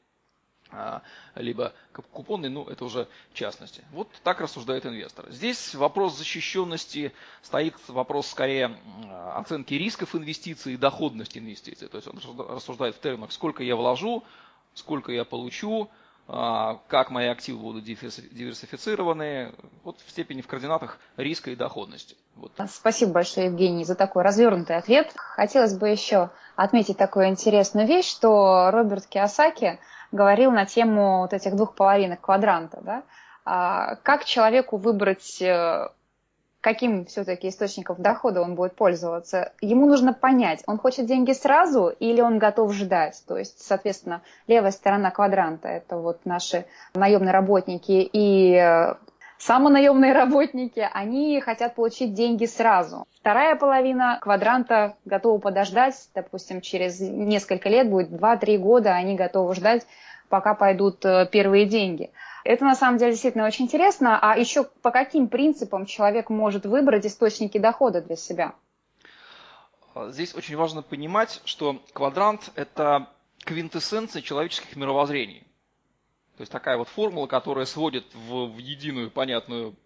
либо 1.35 1.73
купонный, 2.13 2.49
ну 2.49 2.65
это 2.65 2.85
уже 2.85 3.09
частности. 3.35 3.83
Вот 3.93 4.09
так 4.23 4.41
рассуждает 4.41 4.87
инвестор. 4.87 5.31
Здесь 5.31 5.75
вопрос 5.75 6.17
защищенности 6.17 7.13
стоит 7.43 7.75
вопрос 7.89 8.29
скорее 8.29 8.77
оценки 9.35 9.75
рисков 9.75 10.15
инвестиций 10.15 10.75
и 10.75 10.77
доходности 10.77 11.39
инвестиций. 11.39 11.89
То 11.89 11.99
есть 11.99 12.09
он 12.09 12.21
рассуждает 12.49 12.97
в 12.97 13.01
терминах, 13.01 13.33
сколько 13.33 13.63
я 13.63 13.77
вложу, 13.77 14.25
сколько 14.75 15.13
я 15.13 15.25
получу, 15.25 15.91
а, 16.29 16.81
как 16.89 17.11
мои 17.11 17.27
активы 17.27 17.59
будут 17.59 17.85
диверсифицированы, 17.85 19.53
вот 19.83 19.99
в 20.07 20.11
степени 20.11 20.41
в 20.41 20.47
координатах 20.47 20.99
риска 21.17 21.51
и 21.51 21.57
доходности. 21.57 22.17
Вот. 22.37 22.53
Спасибо 22.71 23.13
большое, 23.13 23.47
Евгений, 23.47 23.85
за 23.85 23.95
такой 23.95 24.23
развернутый 24.23 24.77
ответ. 24.77 25.13
Хотелось 25.17 25.75
бы 25.77 25.89
еще 25.89 26.31
отметить 26.57 26.97
такую 26.97 27.29
интересную 27.29 27.87
вещь, 27.87 28.09
что 28.09 28.71
Роберт 28.71 29.07
Киосаки 29.07 29.81
говорил 30.13 30.51
на 30.51 30.67
тему 30.67 31.21
вот 31.21 31.33
этих 31.33 31.57
двух 31.57 31.75
половинок 31.75 32.21
квадранта. 32.21 32.81
Да? 32.83 33.03
А, 33.45 33.97
как 33.97 34.25
человеку 34.25 34.77
выбрать 34.77 35.43
э, 35.43 35.89
каким 36.63 37.07
все-таки 37.07 37.49
источником 37.49 37.97
дохода 37.99 38.41
он 38.41 38.55
будет 38.55 38.75
пользоваться, 38.77 39.53
ему 39.61 39.87
нужно 39.87 40.15
понять, 40.15 40.63
он 40.67 40.79
хочет 40.79 41.07
деньги 41.07 41.33
сразу 41.33 41.89
или 41.89 42.21
он 42.21 42.39
готов 42.39 42.73
ждать. 42.73 43.21
То 43.27 43.37
есть, 43.37 43.61
соответственно, 43.61 44.23
левая 44.47 44.71
сторона 44.71 45.11
квадранта– 45.11 45.69
это 45.71 45.97
вот 45.97 46.21
наши 46.25 46.65
наемные 46.95 47.33
работники 47.33 48.09
и 48.13 48.55
э, 48.55 48.95
самонаемные 49.43 50.13
работники, 50.13 50.89
они 50.93 51.41
хотят 51.41 51.75
получить 51.75 52.15
деньги 52.15 52.47
сразу. 52.47 53.07
Вторая 53.21 53.57
половина 53.57 54.19
квадранта 54.21 54.97
готова 55.05 55.39
подождать, 55.39 56.09
допустим, 56.15 56.61
через 56.61 57.01
несколько 57.01 57.69
лет, 57.69 57.91
будет 57.91 58.11
2-3 58.11 58.59
года, 58.59 58.95
они 58.95 59.17
готовы 59.17 59.55
ждать, 59.55 59.87
пока 60.29 60.55
пойдут 60.55 61.05
э, 61.05 61.27
первые 61.31 61.67
деньги. 61.67 62.13
Это 62.45 62.65
на 62.65 62.75
самом 62.75 62.99
деле 62.99 63.13
действительно 63.13 63.47
очень 63.47 63.65
интересно. 63.65 64.19
А 64.21 64.37
еще 64.37 64.65
по 64.65 64.91
каким 64.91 65.29
принципам 65.29 65.87
человек 65.87 66.31
может 66.31 66.65
выбрать 66.65 67.07
источники 67.07 67.59
дохода 67.59 68.01
для 68.01 68.17
себя? 68.17 68.55
Здесь 70.09 70.35
очень 70.35 70.57
важно 70.57 70.83
понимать, 70.83 71.41
что 71.45 71.83
квадрант– 71.93 72.51
это 72.55 73.09
квинтэссенция 73.45 74.23
человеческих 74.23 74.77
мировоззрений. 74.77 75.47
То 76.43 76.45
есть 76.45 76.51
такая 76.51 76.77
вот 76.77 76.89
формула, 76.89 77.29
которая 77.29 77.67
сводит 77.67 78.05
в, 78.15 78.47
в 78.47 78.59
единую 78.59 79.13
понятную 79.13 79.77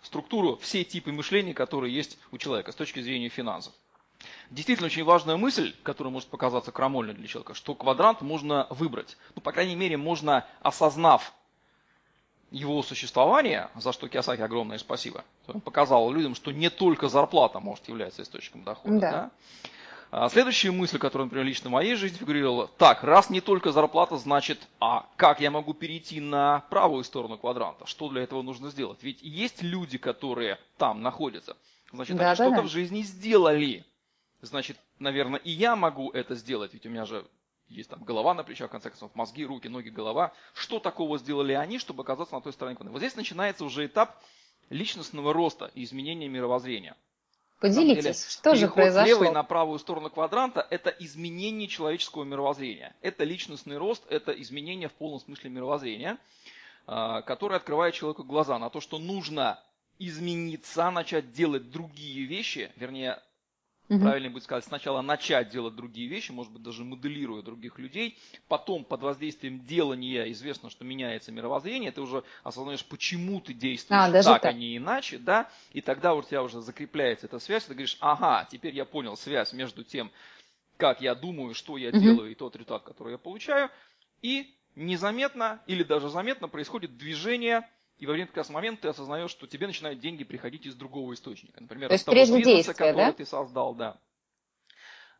структуру 0.00 0.56
все 0.56 0.84
типы 0.84 1.12
мышления, 1.12 1.52
которые 1.52 1.94
есть 1.94 2.16
у 2.32 2.38
человека 2.38 2.72
с 2.72 2.74
точки 2.74 3.00
зрения 3.00 3.28
финансов. 3.28 3.74
Действительно 4.48 4.86
очень 4.86 5.04
важная 5.04 5.36
мысль, 5.36 5.74
которая 5.82 6.10
может 6.10 6.30
показаться 6.30 6.72
крамольной 6.72 7.12
для 7.12 7.26
человека, 7.26 7.52
что 7.52 7.74
квадрант 7.74 8.22
можно 8.22 8.66
выбрать. 8.70 9.18
Ну, 9.34 9.42
по 9.42 9.52
крайней 9.52 9.76
мере, 9.76 9.98
можно, 9.98 10.46
осознав 10.62 11.34
его 12.50 12.82
существование, 12.82 13.68
за 13.74 13.92
что 13.92 14.08
Киосаки 14.08 14.40
огромное 14.40 14.78
спасибо, 14.78 15.26
он 15.46 15.60
показал 15.60 16.10
людям, 16.10 16.34
что 16.34 16.52
не 16.52 16.70
только 16.70 17.10
зарплата 17.10 17.60
может 17.60 17.86
являться 17.86 18.22
источником 18.22 18.62
дохода. 18.62 18.98
Да. 18.98 19.10
Да? 19.10 19.30
А 20.10 20.28
следующая 20.28 20.70
мысль, 20.70 20.98
которая, 20.98 21.26
например, 21.26 21.46
лично 21.46 21.68
в 21.68 21.72
моей 21.72 21.94
жизни 21.94 22.18
фигурировала, 22.18 22.68
так, 22.78 23.02
раз 23.02 23.28
не 23.28 23.40
только 23.40 23.72
зарплата, 23.72 24.16
значит, 24.16 24.68
а 24.80 25.06
как 25.16 25.40
я 25.40 25.50
могу 25.50 25.74
перейти 25.74 26.20
на 26.20 26.60
правую 26.70 27.02
сторону 27.04 27.38
квадранта? 27.38 27.86
Что 27.86 28.08
для 28.08 28.22
этого 28.22 28.42
нужно 28.42 28.70
сделать? 28.70 29.02
Ведь 29.02 29.20
есть 29.22 29.62
люди, 29.62 29.98
которые 29.98 30.58
там 30.78 31.02
находятся. 31.02 31.56
Значит, 31.92 32.16
да, 32.16 32.30
они 32.30 32.30
да, 32.30 32.34
что-то 32.34 32.62
да. 32.62 32.62
в 32.62 32.70
жизни 32.70 33.02
сделали. 33.02 33.84
Значит, 34.42 34.76
наверное, 34.98 35.40
и 35.40 35.50
я 35.50 35.76
могу 35.76 36.10
это 36.10 36.34
сделать, 36.34 36.72
ведь 36.74 36.86
у 36.86 36.90
меня 36.90 37.04
же 37.04 37.26
есть 37.68 37.90
там 37.90 38.04
голова 38.04 38.32
на 38.34 38.44
плечах, 38.44 38.68
в 38.68 38.72
конце 38.72 38.90
концов, 38.90 39.14
мозги, 39.14 39.44
руки, 39.44 39.68
ноги, 39.68 39.88
голова. 39.88 40.32
Что 40.54 40.78
такого 40.78 41.18
сделали 41.18 41.52
они, 41.52 41.78
чтобы 41.78 42.02
оказаться 42.02 42.34
на 42.34 42.40
той 42.40 42.52
стороне 42.52 42.76
Вот 42.80 42.98
здесь 42.98 43.16
начинается 43.16 43.64
уже 43.64 43.86
этап 43.86 44.22
личностного 44.70 45.32
роста 45.32 45.70
и 45.74 45.82
изменения 45.82 46.28
мировоззрения. 46.28 46.96
Поделитесь, 47.60 48.02
деле, 48.02 48.14
что 48.14 48.54
же 48.54 48.68
произошло? 48.68 49.06
левой 49.06 49.30
на 49.32 49.42
правую 49.42 49.78
сторону 49.78 50.10
квадранта– 50.10 50.66
это 50.70 50.90
изменение 50.90 51.68
человеческого 51.68 52.24
мировоззрения. 52.24 52.94
Это 53.00 53.24
личностный 53.24 53.78
рост, 53.78 54.04
это 54.10 54.32
изменение 54.32 54.88
в 54.88 54.92
полном 54.92 55.20
смысле 55.20 55.48
мировоззрения, 55.50 56.18
а, 56.86 57.22
которое 57.22 57.56
открывает 57.56 57.94
человеку 57.94 58.24
глаза 58.24 58.58
на 58.58 58.68
то, 58.68 58.80
что 58.80 58.98
нужно 58.98 59.58
измениться, 59.98 60.90
начать 60.90 61.32
делать 61.32 61.70
другие 61.70 62.26
вещи, 62.26 62.70
вернее, 62.76 63.22
Угу. 63.88 64.00
Правильнее 64.00 64.30
будет 64.30 64.42
сказать, 64.42 64.64
сначала 64.64 65.00
начать 65.00 65.50
делать 65.50 65.76
другие 65.76 66.08
вещи, 66.08 66.32
может 66.32 66.52
быть, 66.52 66.62
даже 66.62 66.82
моделируя 66.82 67.42
других 67.42 67.78
людей, 67.78 68.18
потом 68.48 68.84
под 68.84 69.02
воздействием 69.02 69.64
делания 69.64 70.24
известно, 70.32 70.70
что 70.70 70.84
меняется 70.84 71.30
мировоззрение, 71.30 71.92
ты 71.92 72.00
уже 72.00 72.24
осознаешь, 72.42 72.84
почему 72.84 73.40
ты 73.40 73.54
действуешь 73.54 74.00
а, 74.00 74.10
так, 74.10 74.42
так, 74.42 74.44
а 74.44 74.52
не 74.52 74.76
иначе, 74.76 75.18
да, 75.18 75.48
и 75.72 75.80
тогда 75.80 76.14
у 76.14 76.22
тебя 76.22 76.42
уже 76.42 76.60
закрепляется 76.62 77.26
эта 77.26 77.38
связь, 77.38 77.64
ты 77.64 77.74
говоришь, 77.74 77.96
ага, 78.00 78.48
теперь 78.50 78.74
я 78.74 78.84
понял 78.84 79.16
связь 79.16 79.52
между 79.52 79.84
тем, 79.84 80.10
как 80.78 81.00
я 81.00 81.14
думаю, 81.14 81.54
что 81.54 81.76
я 81.76 81.90
угу. 81.90 81.98
делаю, 81.98 82.32
и 82.32 82.34
тот 82.34 82.56
результат, 82.56 82.82
который 82.82 83.12
я 83.12 83.18
получаю, 83.18 83.70
и 84.20 84.52
незаметно 84.74 85.62
или 85.68 85.84
даже 85.84 86.08
заметно 86.08 86.48
происходит 86.48 86.96
движение 86.96 87.68
и 87.98 88.06
во 88.06 88.12
время 88.12 88.26
как 88.28 88.38
раз 88.38 88.50
момента 88.50 88.82
ты 88.82 88.88
осознаешь, 88.88 89.30
что 89.30 89.46
тебе 89.46 89.66
начинают 89.66 90.00
деньги 90.00 90.24
приходить 90.24 90.66
из 90.66 90.74
другого 90.74 91.14
источника. 91.14 91.60
Например, 91.60 91.88
То 91.88 91.94
есть 91.94 92.04
того 92.04 92.16
бизнеса, 92.16 92.44
действия, 92.44 92.74
который 92.74 92.96
да? 92.96 93.12
ты 93.12 93.24
создал, 93.24 93.74
да. 93.74 93.98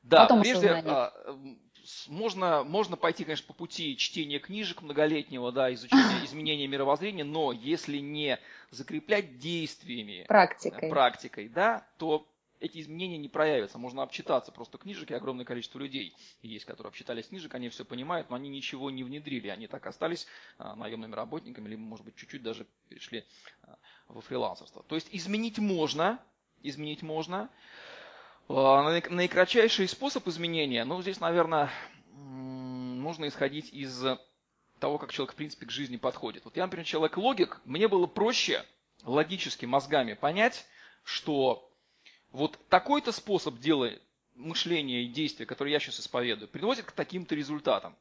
Да, 0.02 0.22
Потом 0.22 0.42
прежде 0.42 0.70
а, 0.70 1.12
можно, 2.08 2.62
можно 2.64 2.96
пойти, 2.96 3.24
конечно, 3.24 3.46
по 3.46 3.54
пути 3.54 3.96
чтения 3.96 4.38
книжек 4.38 4.82
многолетнего, 4.82 5.50
да, 5.52 5.72
изучения 5.74 6.24
изменения 6.24 6.66
мировоззрения, 6.66 7.24
но 7.24 7.52
если 7.52 7.98
не 7.98 8.38
закреплять 8.70 9.38
действиями, 9.38 10.24
практикой, 10.28 10.90
практикой 10.90 11.48
да, 11.48 11.86
то 11.98 12.28
эти 12.60 12.80
изменения 12.80 13.18
не 13.18 13.28
проявятся. 13.28 13.78
Можно 13.78 14.02
обчитаться 14.02 14.52
просто 14.52 14.78
книжек, 14.78 15.10
и 15.10 15.14
огромное 15.14 15.44
количество 15.44 15.78
людей 15.78 16.14
есть, 16.42 16.64
которые 16.64 16.88
обчитались 16.88 17.28
книжек, 17.28 17.54
они 17.54 17.68
все 17.68 17.84
понимают, 17.84 18.30
но 18.30 18.36
они 18.36 18.48
ничего 18.48 18.90
не 18.90 19.04
внедрили. 19.04 19.48
Они 19.48 19.66
так 19.66 19.86
остались 19.86 20.26
а, 20.58 20.74
наемными 20.74 21.14
работниками, 21.14 21.68
либо, 21.68 21.82
может 21.82 22.04
быть, 22.04 22.16
чуть-чуть 22.16 22.42
даже 22.42 22.66
перешли 22.88 23.24
а, 23.62 23.78
во 24.08 24.20
фрилансерство. 24.20 24.82
То 24.84 24.94
есть 24.94 25.08
изменить 25.12 25.58
можно, 25.58 26.20
изменить 26.62 27.02
можно. 27.02 27.50
А, 28.48 28.82
наикратчайший 29.10 29.88
способ 29.88 30.26
изменения, 30.28 30.84
ну, 30.84 31.00
здесь, 31.02 31.20
наверное, 31.20 31.70
можно 32.12 33.28
исходить 33.28 33.72
из 33.72 34.04
того, 34.80 34.98
как 34.98 35.12
человек 35.12 35.32
в 35.32 35.36
принципе 35.36 35.66
к 35.66 35.70
жизни 35.70 35.96
подходит. 35.96 36.44
Вот 36.44 36.56
я, 36.56 36.64
например, 36.64 36.86
человек-логик, 36.86 37.60
мне 37.64 37.88
было 37.88 38.06
проще 38.06 38.64
логически 39.04 39.64
мозгами 39.64 40.14
понять, 40.14 40.66
что 41.02 41.65
вот 42.36 42.58
такой-то 42.68 43.12
способ 43.12 43.58
дела, 43.60 43.92
мышления 44.34 45.04
и 45.04 45.08
действия, 45.08 45.46
который 45.46 45.72
я 45.72 45.80
сейчас 45.80 46.00
исповедую, 46.00 46.48
приводит 46.48 46.84
к 46.84 46.92
таким-то 46.92 47.34
результатам. 47.34 47.96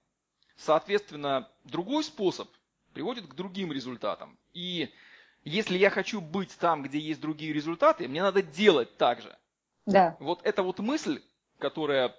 Соответственно, 0.58 1.50
другой 1.63 2.04
способ 2.04 2.50
приводит 2.93 3.28
к 3.28 3.34
другим 3.34 3.71
результатам. 3.71 4.38
И 4.52 4.93
если 5.45 5.78
я 5.78 5.89
хочу 5.89 6.19
быть 6.19 6.54
там, 6.58 6.84
где 6.84 7.00
есть 7.00 7.21
другие 7.21 7.54
результаты, 7.54 8.10
мне 8.10 8.21
надо 8.21 8.41
делать 8.41 8.98
так 8.98 9.21
же. 9.21 9.38
Да. 9.86 10.17
Вот 10.19 10.41
эта 10.43 10.63
вот 10.63 10.80
мысль, 10.80 11.21
которая 11.60 12.13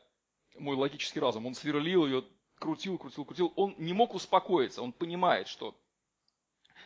мой 0.58 0.74
логический 0.74 1.20
разум, 1.20 1.44
он 1.44 1.54
сверлил 1.54 2.06
ее, 2.06 2.24
крутил, 2.58 2.96
крутил, 2.96 3.26
крутил, 3.26 3.52
он 3.56 3.74
не 3.76 3.92
мог 3.92 4.14
успокоиться, 4.14 4.80
он 4.80 4.92
понимает, 4.92 5.48
что 5.48 5.78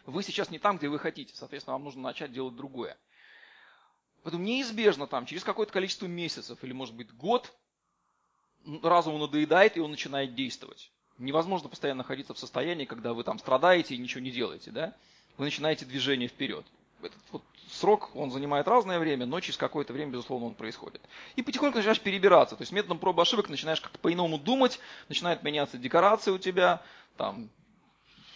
вы 0.07 0.25
сейчас 0.25 0.51
не 0.51 0.59
там, 0.59 0.79
где 0.79 0.89
вы 0.89 0.99
хотите, 0.99 1.37
соответственно, 1.37 1.75
вам 1.75 1.85
нужно 1.85 2.03
начать 2.03 2.33
делать 2.33 2.57
другое. 2.57 2.99
Поэтому 4.23 4.45
неизбежно 4.45 5.07
там, 5.07 5.27
через 5.27 5.45
какое-то 5.45 5.73
количество 5.73 6.07
месяцев 6.07 6.59
или, 6.63 6.73
может 6.73 6.95
быть, 6.95 7.13
год, 7.15 7.53
разуму 8.83 9.19
надоедает, 9.19 9.77
и 9.77 9.81
он 9.81 9.91
начинает 9.91 10.35
действовать. 10.35 10.93
Невозможно 11.19 11.69
постоянно 11.69 11.99
находиться 11.99 12.35
в 12.35 12.39
состоянии, 12.39 12.85
когда 12.85 13.15
вы 13.15 13.25
там 13.25 13.39
страдаете 13.39 13.95
и 13.95 13.99
ничего 13.99 14.21
не 14.21 14.31
делаете, 14.31 14.71
да? 14.71 14.95
Вы 15.37 15.47
начинаете 15.47 15.85
движение 15.85 16.29
вперед. 16.29 16.65
Этот 17.03 17.21
вот 17.31 17.43
срок, 17.71 18.11
он 18.15 18.31
занимает 18.31 18.69
разное 18.69 18.99
время, 18.99 19.25
но 19.25 19.41
через 19.41 19.57
какое-то 19.57 19.93
время, 19.93 20.13
безусловно, 20.13 20.49
он 20.49 20.55
происходит. 20.55 21.01
И 21.37 21.43
потихоньку 21.43 21.79
начинаешь 21.79 22.01
перебираться. 22.01 22.57
То 22.57 22.63
есть 22.63 22.73
методом 22.73 22.99
пробы 22.99 23.23
ошибок 23.23 23.49
начинаешь 23.49 23.81
как-то 23.81 23.99
по-иному 23.99 24.39
думать, 24.39 24.81
начинает 25.09 25.43
меняться 25.43 25.79
декорация 25.79 26.35
у 26.35 26.39
тебя, 26.39 26.83
там, 27.17 27.49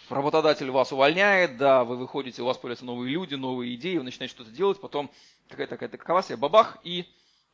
работодатель 0.09 0.69
вас 0.71 0.91
увольняет, 0.91 1.57
да, 1.57 1.83
вы 1.83 1.97
выходите, 1.97 2.41
у 2.41 2.45
вас 2.45 2.57
появляются 2.57 2.85
новые 2.85 3.11
люди, 3.11 3.35
новые 3.35 3.75
идеи, 3.75 3.97
вы 3.97 4.03
начинаете 4.03 4.33
что-то 4.33 4.51
делать, 4.51 4.79
потом 4.79 5.11
какая-то 5.49 5.75
такая 5.75 5.89
такова 5.89 6.23
себе 6.23 6.37
бабах, 6.37 6.77
и 6.83 7.05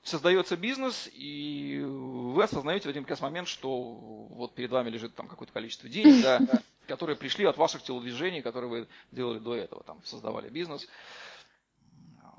создается 0.03 0.57
бизнес, 0.57 1.09
и 1.13 1.81
вы 1.83 2.43
осознаете 2.43 2.87
в 2.87 2.89
один 2.89 3.03
прекрасный 3.03 3.25
момент, 3.25 3.47
что 3.47 3.69
вот 3.81 4.55
перед 4.55 4.71
вами 4.71 4.89
лежит 4.89 5.15
там 5.15 5.27
какое-то 5.27 5.53
количество 5.53 5.87
денег, 5.87 6.23
да, 6.23 6.39
которые 6.87 7.15
пришли 7.15 7.45
от 7.45 7.57
ваших 7.57 7.83
телодвижений, 7.83 8.41
которые 8.41 8.69
вы 8.69 8.87
делали 9.11 9.39
до 9.39 9.55
этого, 9.55 9.83
там, 9.83 10.01
создавали 10.03 10.49
бизнес. 10.49 10.87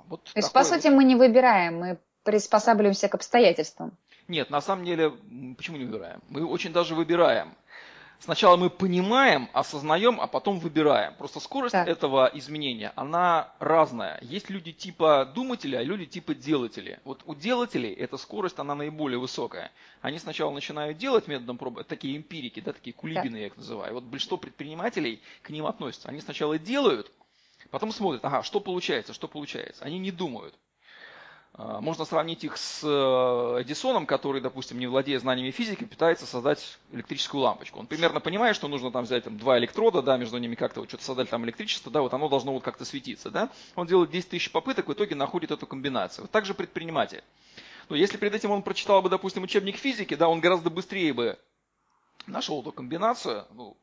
Вот 0.07 0.25
То 0.25 0.33
есть, 0.37 0.53
по 0.53 0.65
сути, 0.65 0.89
вот... 0.89 0.97
мы 0.97 1.05
не 1.05 1.15
выбираем, 1.15 1.77
мы 1.77 1.99
приспосабливаемся 2.25 3.09
к 3.09 3.15
обстоятельствам. 3.15 3.97
Нет, 4.29 4.51
на 4.51 4.61
самом 4.61 4.85
деле, 4.85 5.11
почему 5.57 5.77
не 5.77 5.85
выбираем? 5.85 6.23
Мы 6.29 6.45
очень 6.47 6.73
даже 6.73 6.95
выбираем. 6.95 7.55
Сначала 8.23 8.57
мы 8.57 8.71
понимаем, 8.71 9.49
осознаем, 9.53 10.21
а 10.21 10.29
потом 10.29 10.61
выбираем. 10.61 11.13
Просто 11.15 11.41
скорость 11.41 11.73
так. 11.73 11.89
этого 11.89 12.31
изменения, 12.35 12.93
она 12.95 13.53
разная. 13.59 14.21
Есть 14.23 14.49
люди 14.49 14.71
типа 14.71 15.29
думателя, 15.35 15.79
а 15.79 15.83
люди 15.83 16.07
типа 16.07 16.33
делателя. 16.33 17.01
Вот 17.05 17.23
у 17.27 17.35
делателей 17.35 17.93
эта 17.93 18.17
скорость, 18.17 18.61
она 18.61 18.77
наиболее 18.77 19.19
высокая. 19.19 19.73
Они 20.03 20.21
сначала 20.21 20.53
начинают 20.53 20.99
делать 20.99 21.27
методом 21.27 21.59
пробы, 21.59 21.83
такие 21.83 22.17
эмпирики, 22.17 22.61
да, 22.61 22.73
такие 22.73 22.95
кулибины, 22.95 23.39
я 23.39 23.47
их 23.47 23.57
называю. 23.57 23.95
Вот 23.95 24.05
большинство 24.05 24.37
предпринимателей 24.37 25.21
к 25.43 25.51
ним 25.51 25.67
относятся. 25.67 26.09
Они 26.09 26.21
сначала 26.21 26.61
делают, 26.61 27.11
потом 27.73 27.91
смотрят, 27.91 28.25
ага, 28.25 28.45
что 28.45 28.61
получается, 28.61 29.15
что 29.15 29.27
получается. 29.27 29.85
Они 29.85 29.99
не 29.99 30.13
думают. 30.13 30.55
А, 31.55 31.81
можно 31.81 32.05
сравнить 32.05 32.45
их 32.45 32.57
с 32.57 32.81
э, 32.83 33.63
Эдисоном, 33.63 34.07
который, 34.07 34.41
допустим, 34.41 34.79
не 34.79 34.87
владея 34.87 35.19
знаниями 35.19 35.51
физики, 35.51 35.85
пытается 35.85 36.27
создать 36.27 36.79
электрическую 36.93 37.43
лампочку. 37.43 37.79
Он 37.79 37.87
примерно 37.87 38.21
понимает, 38.21 38.57
что 38.57 38.69
нужно 38.69 38.91
там 38.91 39.05
взять 39.05 39.25
там, 39.25 39.37
два 39.37 39.59
электрода, 39.59 40.01
да, 40.01 40.17
между 40.17 40.39
ними 40.39 40.55
как-то 40.55 40.81
вот 40.81 40.89
что-то 40.89 41.05
создать 41.05 41.29
там 41.29 41.45
электричество, 41.45 41.93
да, 41.93 42.01
вот 42.01 42.15
оно 42.15 42.29
должно 42.31 42.55
вот 42.55 42.63
как-то 42.63 42.87
светиться. 42.87 43.31
Да? 43.31 43.51
Он 43.75 43.87
делает 43.87 44.11
10 44.11 44.31
тысяч 44.31 44.51
попыток, 44.51 44.89
в 44.89 44.93
итоге 44.95 45.15
находит 45.15 45.51
эту 45.51 45.67
комбинацию. 45.67 46.25
Вот 46.25 46.31
так 46.31 46.47
же 46.47 46.55
предприниматель. 46.55 47.23
Но 47.91 47.97
если 47.97 48.17
перед 48.17 48.35
этим 48.35 48.51
он 48.51 48.63
прочитал 48.63 49.03
бы, 49.03 49.11
допустим, 49.11 49.43
учебник 49.43 49.77
физики, 49.77 50.15
да, 50.15 50.29
он 50.29 50.41
гораздо 50.41 50.71
быстрее 50.71 51.13
бы 51.13 51.39
нашел 52.27 52.63
эту 52.63 52.73
комбинацию, 52.73 53.47
ну, 53.53 53.77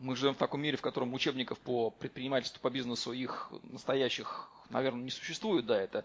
мы 0.00 0.16
живем 0.16 0.34
в 0.34 0.38
таком 0.38 0.60
мире, 0.60 0.76
в 0.76 0.82
котором 0.82 1.12
учебников 1.14 1.58
по 1.58 1.90
предпринимательству, 1.90 2.60
по 2.60 2.70
бизнесу, 2.70 3.12
их 3.12 3.50
настоящих, 3.62 4.50
наверное, 4.70 5.02
не 5.02 5.10
существует. 5.10 5.66
Да, 5.66 5.80
это 5.80 6.04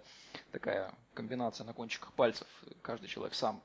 такая 0.51 0.93
комбинация 1.13 1.65
на 1.65 1.73
кончиках 1.73 2.13
пальцев. 2.13 2.47
Каждый 2.81 3.07
человек 3.07 3.33
сам 3.33 3.61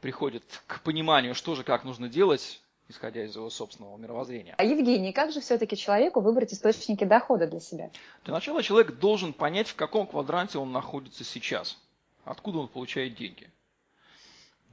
приходит 0.00 0.44
к 0.66 0.80
пониманию, 0.82 1.34
что 1.34 1.54
же 1.54 1.64
как 1.64 1.84
нужно 1.84 2.08
делать, 2.08 2.60
исходя 2.88 3.24
из 3.24 3.34
его 3.34 3.50
собственного 3.50 3.96
мировоззрения. 3.96 4.54
А 4.58 4.64
Евгений, 4.64 5.12
как 5.12 5.32
же 5.32 5.40
все-таки 5.40 5.76
человеку 5.76 6.20
выбрать 6.20 6.52
источники 6.52 7.04
дохода 7.04 7.46
для 7.46 7.60
себя? 7.60 7.90
Для 8.24 8.34
начала 8.34 8.62
человек 8.62 8.98
должен 8.98 9.32
понять, 9.32 9.68
в 9.68 9.74
каком 9.74 10.06
квадранте 10.06 10.58
он 10.58 10.72
находится 10.72 11.24
сейчас, 11.24 11.78
откуда 12.24 12.58
он 12.58 12.68
получает 12.68 13.16
деньги. 13.16 13.50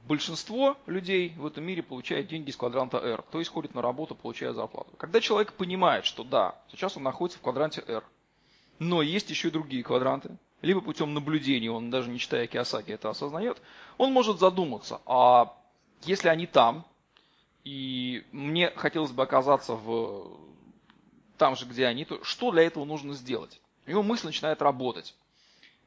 Большинство 0.04 0.76
людей 0.86 1.32
в 1.36 1.46
этом 1.46 1.64
мире 1.64 1.82
получает 1.82 2.28
деньги 2.28 2.50
из 2.50 2.56
квадранта 2.56 2.98
R, 2.98 3.22
то 3.30 3.38
есть 3.38 3.50
ходит 3.50 3.74
на 3.74 3.80
работу, 3.80 4.14
получая 4.14 4.52
зарплату. 4.52 4.90
Когда 4.98 5.20
человек 5.20 5.54
понимает, 5.54 6.04
что 6.04 6.24
да, 6.24 6.60
сейчас 6.70 6.98
он 6.98 7.04
находится 7.04 7.38
в 7.38 7.42
квадранте 7.42 7.82
R, 7.88 8.04
но 8.78 9.00
есть 9.00 9.30
еще 9.30 9.48
и 9.48 9.50
другие 9.50 9.82
квадранты, 9.82 10.36
либо 10.60 10.82
путем 10.82 11.14
наблюдения, 11.14 11.70
он 11.70 11.90
даже 11.90 12.10
не 12.10 12.18
читая 12.18 12.46
Киосаки 12.46 12.90
это 12.90 13.08
осознает, 13.08 13.62
он 13.96 14.12
может 14.12 14.38
задуматься, 14.38 15.00
а 15.06 15.56
если 16.02 16.28
они 16.28 16.46
там, 16.46 16.84
и 17.64 18.26
мне 18.30 18.70
хотелось 18.76 19.12
бы 19.12 19.22
оказаться 19.22 19.74
в 19.74 20.38
там 21.38 21.56
же, 21.56 21.64
где 21.64 21.86
они, 21.86 22.04
то 22.04 22.22
что 22.22 22.50
для 22.50 22.62
этого 22.62 22.84
нужно 22.84 23.14
сделать? 23.14 23.60
У 23.86 23.90
него 23.90 24.02
мысль 24.02 24.26
начинает 24.26 24.60
работать. 24.60 25.14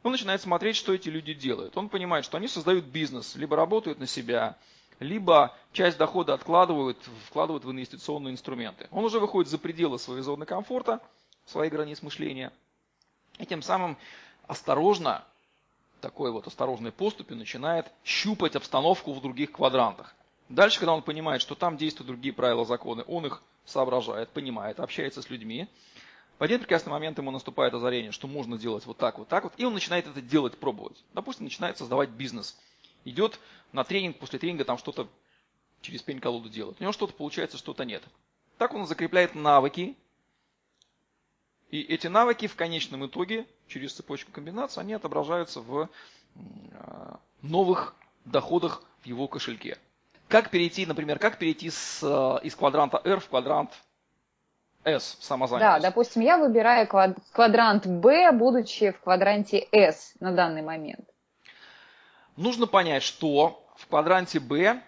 Он 0.08 0.13
начинает 0.13 0.41
смотреть, 0.41 0.78
что 0.78 0.93
эти 0.93 1.10
люди 1.10 1.34
делают. 1.34 1.76
Он 1.76 1.89
понимает, 1.89 2.24
что 2.24 2.38
они 2.38 2.48
создают 2.48 2.86
бизнес, 2.86 3.36
либо 3.36 3.58
работают 3.58 4.00
на 4.00 4.08
себя, 4.08 4.56
либо 5.02 5.54
часть 5.74 5.98
дохода 5.98 6.34
откладывают, 6.34 6.98
вкладывают 7.26 7.65
в 7.65 7.72
инвестиционные 7.72 8.32
инструменты. 8.32 8.88
Он 8.91 9.04
уже 9.04 9.20
выходит 9.20 9.52
за 9.52 9.58
пределы 9.58 10.00
своей 10.00 10.22
зоны 10.22 10.46
комфорта, 10.46 11.02
своих 11.46 11.74
границ 11.74 12.02
мышления, 12.02 12.54
и 13.38 13.46
тем 13.46 13.62
самым 13.62 13.98
осторожно, 14.48 15.26
такой 16.00 16.32
вот 16.32 16.48
осторожной 16.48 16.93
поступью 16.93 17.36
начинает 17.36 17.91
щупать 18.06 18.56
обстановку 18.56 19.12
в 19.12 19.22
других 19.22 19.52
квадрантах. 19.52 20.15
Дальше, 20.48 20.80
когда 20.80 20.93
он 20.93 21.02
понимает, 21.02 21.41
что 21.41 21.54
там 21.54 21.76
действуют 21.76 22.08
другие 22.08 22.34
правила, 22.34 22.63
законы, 22.63 23.04
он 23.08 23.26
их 23.26 23.43
соображает, 23.65 24.30
понимает, 24.30 24.80
общается 24.80 25.22
с 25.22 25.30
людьми, 25.30 25.67
в 26.39 26.43
один 26.43 26.60
прекрасный 26.60 26.89
момент 26.89 27.17
ему 27.17 27.32
наступает 27.32 27.73
озарение, 27.73 28.12
что 28.12 28.28
можно 28.28 28.58
делать 28.58 28.86
вот 28.86 28.97
так, 28.97 29.17
вот 29.17 29.28
так 29.28 29.43
вот, 29.43 29.54
и 29.58 29.65
он 29.65 29.73
начинает 29.73 30.08
это 30.08 30.21
делать, 30.21 30.58
пробовать. 30.58 31.04
Допустим, 31.13 31.45
начинает 31.45 31.78
создавать 31.78 32.10
бизнес. 32.10 32.58
Идет 33.06 33.39
на 33.71 33.84
тренинг, 33.84 34.17
после 34.17 34.38
тренинга 34.38 34.65
там 34.65 34.78
что-то 34.78 35.08
через 35.82 36.02
пень-колоду 36.02 36.50
делает. 36.50 36.78
У 36.80 36.84
него 36.84 36.93
что-то 36.93 37.13
получается, 37.13 37.58
что-то 37.58 37.86
нет. 37.86 38.04
Так 38.58 38.73
он 38.73 38.86
закрепляет 38.86 39.36
навыки, 39.36 39.95
и 41.69 41.82
эти 41.82 42.08
навыки 42.08 42.47
в 42.47 42.56
конечном 42.56 43.06
итоге, 43.06 43.45
через 43.67 43.93
цепочку 43.93 44.32
комбинаций, 44.32 44.82
они 44.82 44.93
отображаются 44.93 45.60
в 45.60 45.89
а, 46.73 47.19
новых 47.41 47.95
доходах 48.26 48.84
в 49.02 49.06
его 49.06 49.28
кошельке. 49.28 49.78
Как 50.30 50.50
перейти, 50.50 50.86
например, 50.86 51.19
как 51.19 51.38
перейти 51.39 51.69
с, 51.69 52.02
а, 52.04 52.38
из 52.38 52.56
квадранта 52.56 53.02
R 53.04 53.19
в 53.19 53.28
квадрант 53.28 53.71
S, 54.88 55.17
самозанятость. 55.19 55.84
Да, 55.84 55.89
допустим, 55.89 56.21
я 56.21 56.38
выбираю 56.38 56.88
квадрант 56.88 57.86
B, 57.86 58.32
будучи 58.32 58.91
в 58.91 59.02
квадранте 59.02 59.67
S 59.71 60.13
на 60.21 60.32
данный 60.32 60.62
момент. 60.62 61.08
Нужно 62.38 62.67
понять, 62.67 63.04
что 63.04 63.67
в 63.76 63.88
квадранте 63.88 64.39
B, 64.39 64.82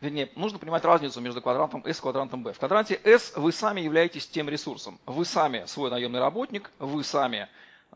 вернее, 0.00 0.30
нужно 0.36 0.58
понимать 0.58 0.84
разницу 0.84 1.20
между 1.20 1.42
квадрантом 1.42 1.82
S 1.84 1.98
и 1.98 2.00
квадрантом 2.00 2.44
B. 2.44 2.52
В 2.52 2.58
квадранте 2.58 3.00
S 3.02 3.32
вы 3.34 3.50
сами 3.50 3.80
являетесь 3.80 4.28
тем 4.28 4.48
ресурсом. 4.48 5.00
Вы 5.04 5.24
сами 5.24 5.64
свой 5.66 5.90
наемный 5.90 6.20
работник, 6.20 6.70
вы 6.78 7.02
сами 7.02 7.48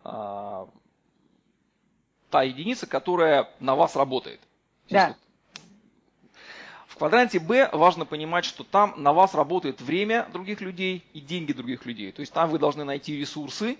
э, 0.02 0.66
та 2.30 2.42
единица, 2.42 2.88
которая 2.88 3.48
на 3.60 3.76
вас 3.76 3.94
работает. 3.94 4.40
Да. 4.90 5.14
В 6.94 6.98
квадранте 6.98 7.40
Б 7.40 7.68
важно 7.72 8.06
понимать, 8.06 8.44
что 8.44 8.62
там 8.62 8.94
на 8.96 9.12
вас 9.12 9.34
работает 9.34 9.80
время 9.80 10.28
других 10.32 10.60
людей 10.60 11.04
и 11.12 11.20
деньги 11.20 11.52
других 11.52 11.86
людей. 11.86 12.12
То 12.12 12.20
есть 12.20 12.32
там 12.32 12.48
вы 12.50 12.60
должны 12.60 12.84
найти 12.84 13.16
ресурсы, 13.16 13.78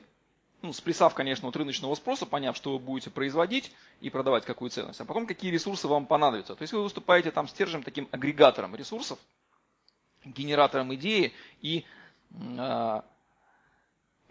ну, 0.62 0.72
сплясав, 0.72 1.14
конечно, 1.14 1.46
от 1.46 1.54
рыночного 1.54 1.94
спроса, 1.94 2.26
поняв, 2.26 2.56
что 2.56 2.72
вы 2.72 2.80
будете 2.80 3.10
производить 3.10 3.70
и 4.00 4.10
продавать 4.10 4.44
какую 4.44 4.72
ценность, 4.72 5.00
а 5.00 5.04
потом 5.04 5.28
какие 5.28 5.52
ресурсы 5.52 5.86
вам 5.86 6.06
понадобятся. 6.06 6.56
То 6.56 6.62
есть 6.62 6.72
вы 6.72 6.82
выступаете 6.82 7.30
там 7.30 7.46
стержнем, 7.46 7.84
таким 7.84 8.08
агрегатором 8.10 8.74
ресурсов, 8.74 9.20
генератором 10.24 10.92
идеи 10.96 11.32
и 11.60 11.84
э, 12.32 13.00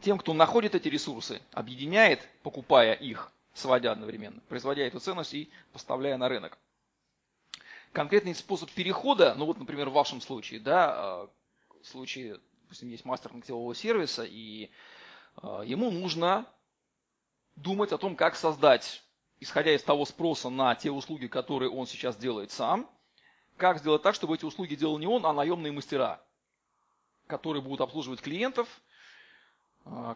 тем, 0.02 0.18
кто 0.18 0.34
находит 0.34 0.76
эти 0.76 0.90
ресурсы, 0.90 1.42
объединяет, 1.54 2.28
покупая 2.42 2.96
их, 2.96 3.32
сводя 3.54 3.94
одновременно, 3.94 4.42
производя 4.50 4.82
эту 4.82 5.00
ценность 5.00 5.36
и 5.36 5.50
поставляя 5.72 6.18
на 6.18 6.28
рынок. 6.28 6.58
Конкретный 7.94 8.36
способ 8.36 8.70
перехода, 8.72 9.36
ну 9.36 9.46
вот, 9.46 9.58
например, 9.58 9.90
в 9.90 9.94
вашем 9.94 10.20
случае, 10.20 10.60
да, 10.60 11.28
в 11.82 11.88
случае, 11.88 12.40
допустим, 12.64 12.90
есть 12.90 13.06
мастер 13.06 13.32
ногтевого 13.34 13.74
сервиса, 13.74 14.24
и 14.24 14.70
ему 15.42 15.92
нужно 15.92 16.46
думать 17.56 17.92
о 17.92 17.98
том, 17.98 18.16
как 18.16 18.36
создать, 18.36 19.04
исходя 19.40 19.74
из 19.74 19.84
того 19.84 20.06
спроса 20.06 20.50
на 20.50 20.76
те 20.76 20.92
услуги, 20.92 21.28
которые 21.28 21.70
он 21.70 21.86
сейчас 21.88 22.18
делает 22.18 22.52
сам, 22.52 22.90
как 23.58 23.78
сделать 23.78 24.02
так, 24.02 24.16
чтобы 24.16 24.36
эти 24.36 24.46
услуги 24.46 24.76
делал 24.76 24.98
не 24.98 25.08
он, 25.08 25.26
а 25.26 25.34
наемные 25.34 25.72
мастера, 25.72 26.22
которые 27.28 27.62
будут 27.62 27.82
обслуживать 27.82 28.22
клиентов, 28.22 28.68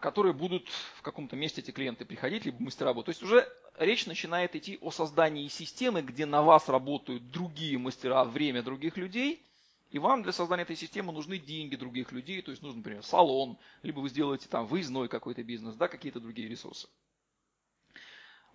которые 0.01 0.34
будут 0.34 0.69
в 0.95 1.01
каком-то 1.01 1.36
месте 1.36 1.62
эти 1.62 1.71
клиенты 1.71 2.06
приходить, 2.06 2.45
либо 2.45 2.62
мастера 2.63 2.93
будут. 2.93 3.08
То 3.08 3.10
есть 3.10 3.23
уже 3.23 3.47
речь 3.77 4.06
начинает 4.06 4.56
идти 4.56 4.77
о 4.82 4.91
создании 4.91 5.47
системы, 5.49 6.01
где 6.01 6.25
на 6.25 6.41
вас 6.41 6.69
работают 6.69 7.30
другие 7.32 7.77
мастера, 7.77 8.23
время 8.23 8.63
других 8.63 8.97
людей, 8.97 9.43
и 9.91 9.99
вам 9.99 10.23
для 10.23 10.32
создания 10.32 10.63
этой 10.63 10.75
системы 10.75 11.13
нужны 11.13 11.38
деньги 11.38 11.75
других 11.75 12.12
людей, 12.12 12.41
то 12.41 12.51
есть 12.51 12.62
нужен, 12.62 12.80
например, 12.80 13.03
салон, 13.03 13.58
либо 13.84 13.99
вы 13.99 14.10
сделаете 14.10 14.47
там 14.49 14.65
выездной 14.65 15.08
какой-то 15.08 15.43
бизнес, 15.43 15.75
да, 15.75 15.88
какие-то 15.88 16.19
другие 16.19 16.49
ресурсы. 16.49 16.88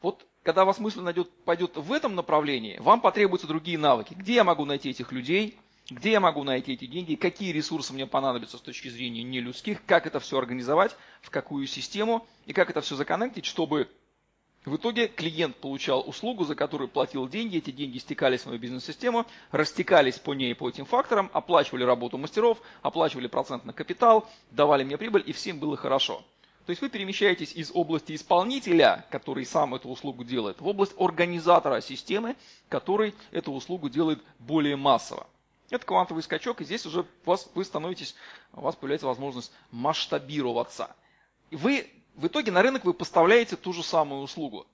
Вот 0.03 0.27
когда 0.43 0.65
вас 0.65 0.79
мысль 0.79 1.01
найдет, 1.01 1.31
пойдет 1.45 1.77
в 1.77 1.93
этом 1.93 2.15
направлении, 2.15 2.79
вам 2.79 3.01
потребуются 3.01 3.47
другие 3.47 3.79
навыки. 3.79 4.15
Где 4.15 4.35
я 4.35 4.45
могу 4.45 4.65
найти 4.65 4.91
этих 4.91 5.13
людей, 5.13 5.57
где 5.93 6.13
я 6.13 6.21
могу 6.21 6.43
найти 6.45 6.73
эти 6.73 6.87
деньги, 6.87 7.15
какие 7.15 7.53
ресурсы 7.53 7.93
мне 7.93 8.07
понадобятся 8.07 8.59
с 8.59 8.61
точки 8.61 8.89
зрения 8.89 9.23
нелюдских, 9.23 9.85
как 9.85 10.07
это 10.07 10.21
все 10.21 10.39
организовать, 10.39 10.97
в 11.21 11.31
какую 11.31 11.67
систему 11.67 12.27
и 12.47 12.53
как 12.53 12.71
это 12.71 12.81
все 12.81 12.97
законнектить, 12.97 13.45
чтобы 13.45 13.89
в 14.65 14.77
итоге 14.77 15.09
клиент 15.09 15.57
получал 15.57 16.09
услугу, 16.09 16.45
за 16.45 16.55
которую 16.55 16.89
платил 16.89 17.29
деньги, 17.29 17.59
эти 17.59 17.73
деньги 17.73 17.99
стекались 17.99 18.43
в 18.43 18.47
мою 18.47 18.61
бизнес-систему, 18.61 19.27
растекались 19.51 20.19
по 20.19 20.35
ней 20.35 20.55
по 20.55 20.69
этим 20.69 20.85
факторам, 20.85 21.31
оплачивали 21.33 21.83
работу 21.83 22.17
мастеров, 22.17 22.59
оплачивали 22.81 23.27
процент 23.27 23.65
на 23.65 23.73
капитал, 23.73 24.29
давали 24.53 24.85
мне 24.85 24.97
прибыль 24.97 25.25
и 25.27 25.33
всем 25.33 25.59
было 25.59 25.77
хорошо. 25.77 26.23
То 26.65 26.71
есть 26.71 26.81
вы 26.81 26.91
перемещаетесь 26.91 27.53
из 27.55 27.73
области 27.75 28.15
исполнителя, 28.15 29.05
который 29.11 29.45
сам 29.45 29.75
эту 29.75 29.89
услугу 29.89 30.23
делает, 30.23 30.61
в 30.61 30.69
область 30.69 30.95
организатора 30.97 31.81
системы, 31.81 32.37
который 32.69 33.15
эту 33.33 33.53
услугу 33.53 33.89
делает 33.89 34.23
более 34.39 34.77
массово. 34.77 35.27
Это 35.71 35.87
квантовый 35.87 36.23
скачок, 36.23 36.61
и 36.61 36.65
здесь 36.65 36.85
уже 36.87 37.07
вас, 37.25 37.49
вы 37.55 37.65
становитесь, 37.65 38.15
у 38.53 38.61
вас 38.61 38.77
появляется 38.77 39.07
возможность 39.07 39.53
масштабироваться. 39.71 40.95
И 41.51 41.57
вы 41.57 41.91
в 42.15 42.27
итоге 42.27 42.53
на 42.53 42.63
рынок 42.63 42.85
вы 42.85 42.93
поставляете 42.93 43.57
ту 43.57 43.73
же 43.73 43.83
самую 43.83 44.23
услугу. 44.23 44.67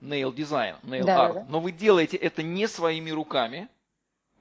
Nail 0.00 0.34
design, 0.34 0.76
nail 0.82 1.04
да, 1.04 1.28
art. 1.28 1.34
Да. 1.34 1.46
Но 1.48 1.60
вы 1.60 1.72
делаете 1.72 2.16
это 2.16 2.42
не 2.42 2.66
своими 2.66 3.10
руками, 3.10 3.68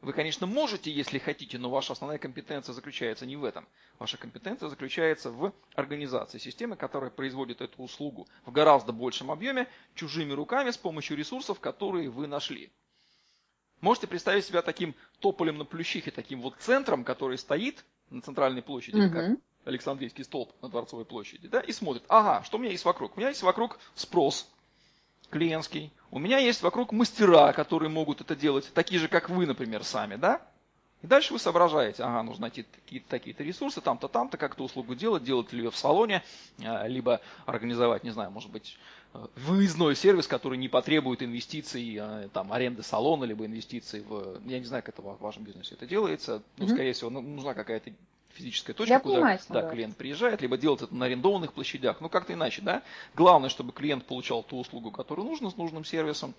вы, 0.02 0.14
конечно, 0.14 0.48
можете, 0.48 0.90
если 0.90 1.20
хотите, 1.20 1.58
но 1.58 1.70
ваша 1.70 1.92
основная 1.92 2.18
компетенция 2.18 2.72
заключается 2.72 3.26
не 3.26 3.36
в 3.36 3.44
этом. 3.44 3.68
Ваша 4.00 4.16
компетенция 4.18 4.70
заключается 4.70 5.30
в 5.30 5.52
организации 5.76 6.38
системы, 6.38 6.78
которая 6.78 7.10
производит 7.10 7.60
эту 7.60 7.84
услугу 7.84 8.26
в 8.46 8.52
гораздо 8.52 8.94
большем 8.94 9.30
объеме, 9.30 9.68
чужими 9.96 10.32
руками, 10.32 10.72
с 10.72 10.78
помощью 10.78 11.18
ресурсов, 11.18 11.60
которые 11.60 12.10
вы 12.10 12.28
нашли. 12.28 12.72
Можете 13.82 14.08
представить 14.08 14.46
себя 14.46 14.62
таким 14.62 14.96
тополем 15.20 15.58
на 15.58 15.66
плющихе, 15.66 16.12
таким 16.12 16.42
вот 16.42 16.56
центром, 16.60 17.04
который 17.04 17.38
стоит 17.38 17.86
на 18.10 18.22
центральной 18.22 18.62
площади, 18.62 19.00
угу. 19.00 19.14
как 19.14 19.38
Александрийский 19.66 20.24
столб 20.24 20.52
на 20.62 20.70
Дворцовой 20.70 21.06
площади, 21.06 21.48
да, 21.48 21.60
и 21.62 21.72
смотрит, 21.72 22.04
ага, 22.08 22.44
что 22.44 22.58
у 22.58 22.60
меня 22.60 22.72
есть 22.72 22.86
вокруг? 22.86 23.16
У 23.16 23.20
меня 23.20 23.30
есть 23.30 23.44
вокруг 23.44 23.80
спрос, 23.96 24.50
клиентский. 25.30 25.92
У 26.12 26.20
меня 26.20 26.40
есть 26.40 26.62
вокруг 26.62 26.92
мастера, 26.92 27.54
которые 27.54 27.90
могут 27.90 28.22
это 28.22 28.36
делать, 28.36 28.70
такие 28.74 29.00
же, 29.00 29.08
как 29.08 29.30
вы, 29.30 29.46
например, 29.46 29.84
сами, 29.84 30.16
да? 30.16 30.42
И 31.02 31.08
дальше 31.08 31.32
вы 31.32 31.40
соображаете, 31.40 32.04
ага, 32.04 32.24
нужно 32.24 32.44
найти 32.44 32.64
такие-то 32.64 33.10
такие 33.10 33.36
ресурсы, 33.40 33.80
там-то, 33.80 34.10
там-то, 34.10 34.38
как 34.38 34.56
эту 34.56 34.66
услугу 34.66 34.96
делать, 34.96 35.24
делать 35.24 35.54
ли 35.54 35.64
ее 35.64 35.72
в 35.72 35.78
салоне, 35.78 36.24
а, 36.62 36.88
либо 36.88 37.22
организовать, 37.46 38.04
не 38.04 38.12
знаю, 38.12 38.32
может 38.32 38.52
быть, 38.52 38.78
э, 39.14 39.26
выездной 39.38 39.96
сервис, 39.96 40.28
который 40.28 40.58
не 40.58 40.68
потребует 40.68 41.24
инвестиций, 41.24 41.98
а, 42.00 42.28
там, 42.34 42.52
аренды 42.52 42.84
салона, 42.84 43.24
либо 43.24 43.46
инвестиций 43.46 44.02
в, 44.02 44.42
я 44.46 44.60
не 44.60 44.66
знаю, 44.66 44.84
как 44.84 44.96
это 44.96 45.02
в 45.02 45.22
вашем 45.22 45.44
бизнесе 45.44 45.76
это 45.76 45.88
делается, 45.88 46.44
но, 46.58 46.66
mm-hmm. 46.66 46.70
скорее 46.70 46.94
всего, 46.94 47.10
нужна 47.10 47.54
какая-то 47.54 47.92
физическая 48.34 48.76
точка, 48.76 48.94
Я 48.94 49.00
куда 49.00 49.16
понимаю, 49.16 49.40
да, 49.50 49.70
клиент 49.70 49.98
приезжает, 49.98 50.42
либо 50.42 50.58
делает 50.58 50.82
это 50.82 50.96
на 50.96 51.06
арендованных 51.06 51.54
площадях. 51.54 52.02
Ну, 52.02 52.10
как-то 52.10 52.34
иначе, 52.34 52.62
да. 52.62 52.84
Главное, 53.16 53.50
чтобы 53.50 53.72
клиент 53.74 54.06
получал 54.06 54.44
ту 54.44 54.60
услугу, 54.60 54.92
которую 54.92 55.28
нужно, 55.28 55.50
с 55.50 55.58
нужным 55.58 55.84
сервисом. 55.84 56.34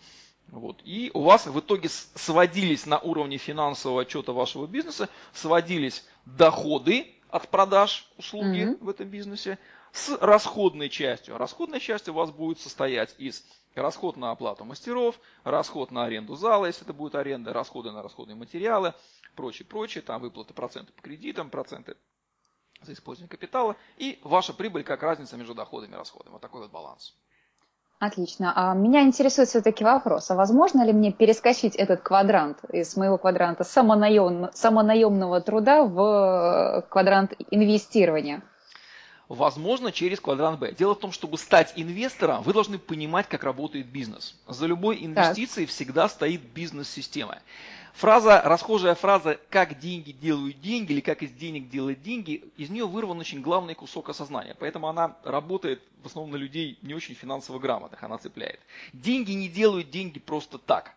Вот. 0.48 0.80
И 0.84 1.10
у 1.14 1.22
вас 1.22 1.46
в 1.46 1.58
итоге 1.60 1.88
сводились 1.88 2.86
на 2.86 2.98
уровне 2.98 3.36
финансового 3.36 4.02
отчета 4.02 4.32
вашего 4.32 4.66
бизнеса, 4.66 5.08
сводились 5.32 6.04
доходы 6.26 7.14
от 7.28 7.48
продаж 7.48 8.10
услуги 8.16 8.62
mm-hmm. 8.62 8.84
в 8.84 8.88
этом 8.88 9.08
бизнесе 9.08 9.58
с 9.92 10.16
расходной 10.20 10.88
частью. 10.88 11.38
Расходная 11.38 11.80
часть 11.80 12.08
у 12.08 12.12
вас 12.12 12.30
будет 12.30 12.60
состоять 12.60 13.14
из 13.18 13.44
расход 13.74 14.16
на 14.16 14.30
оплату 14.30 14.64
мастеров, 14.64 15.20
расход 15.44 15.90
на 15.90 16.04
аренду 16.04 16.34
зала, 16.36 16.66
если 16.66 16.84
это 16.84 16.92
будет 16.92 17.14
аренда, 17.14 17.52
расходы 17.52 17.92
на 17.92 18.02
расходные 18.02 18.36
материалы, 18.36 18.94
прочее, 19.36 19.66
прочее, 19.66 20.02
там 20.02 20.20
выплаты 20.20 20.54
проценты 20.54 20.92
по 20.92 21.02
кредитам, 21.02 21.50
проценты 21.50 21.96
за 22.82 22.92
использование 22.92 23.30
капитала 23.30 23.76
и 23.96 24.18
ваша 24.22 24.52
прибыль 24.52 24.82
как 24.82 25.02
разница 25.02 25.36
между 25.36 25.54
доходами 25.54 25.92
и 25.92 25.96
расходами. 25.96 26.32
Вот 26.32 26.42
такой 26.42 26.62
вот 26.62 26.70
баланс. 26.70 27.14
Отлично. 28.00 28.54
А 28.56 28.72
меня 28.72 29.02
интересует 29.02 29.50
все-таки 29.50 29.84
вопрос, 29.84 30.30
а 30.30 30.34
возможно 30.34 30.82
ли 30.86 30.92
мне 30.94 31.12
перескочить 31.12 31.76
этот 31.76 32.00
квадрант 32.00 32.56
из 32.72 32.96
моего 32.96 33.18
квадранта 33.18 33.62
самонаем, 33.62 34.48
самонаемного 34.54 35.42
труда 35.42 35.84
в 35.84 36.86
квадрант 36.88 37.34
инвестирования? 37.50 38.42
Возможно, 39.28 39.92
через 39.92 40.18
квадрант 40.18 40.58
Б. 40.58 40.72
Дело 40.72 40.94
в 40.94 40.98
том, 40.98 41.12
чтобы 41.12 41.36
стать 41.36 41.74
инвестором, 41.76 42.42
вы 42.42 42.54
должны 42.54 42.78
понимать, 42.78 43.28
как 43.28 43.44
работает 43.44 43.86
бизнес. 43.86 44.34
За 44.48 44.64
любой 44.64 45.04
инвестицией 45.04 45.66
так. 45.66 45.74
всегда 45.74 46.08
стоит 46.08 46.40
бизнес-система. 46.40 47.38
Фраза, 47.94 48.40
расхожая 48.42 48.94
фраза 48.94 49.38
«как 49.50 49.78
деньги 49.78 50.12
делают 50.12 50.60
деньги» 50.60 50.92
или 50.92 51.00
«как 51.00 51.22
из 51.22 51.32
денег 51.32 51.68
делать 51.68 52.02
деньги», 52.02 52.44
из 52.56 52.70
нее 52.70 52.86
вырван 52.86 53.18
очень 53.18 53.42
главный 53.42 53.74
кусок 53.74 54.08
осознания. 54.08 54.56
Поэтому 54.58 54.88
она 54.88 55.16
работает 55.24 55.82
в 56.02 56.06
основном 56.06 56.32
на 56.32 56.36
людей 56.36 56.78
не 56.82 56.94
очень 56.94 57.14
финансово 57.14 57.58
грамотных, 57.58 58.02
она 58.02 58.18
цепляет. 58.18 58.60
Деньги 58.92 59.32
не 59.32 59.48
делают 59.48 59.90
деньги 59.90 60.18
просто 60.18 60.58
так. 60.58 60.94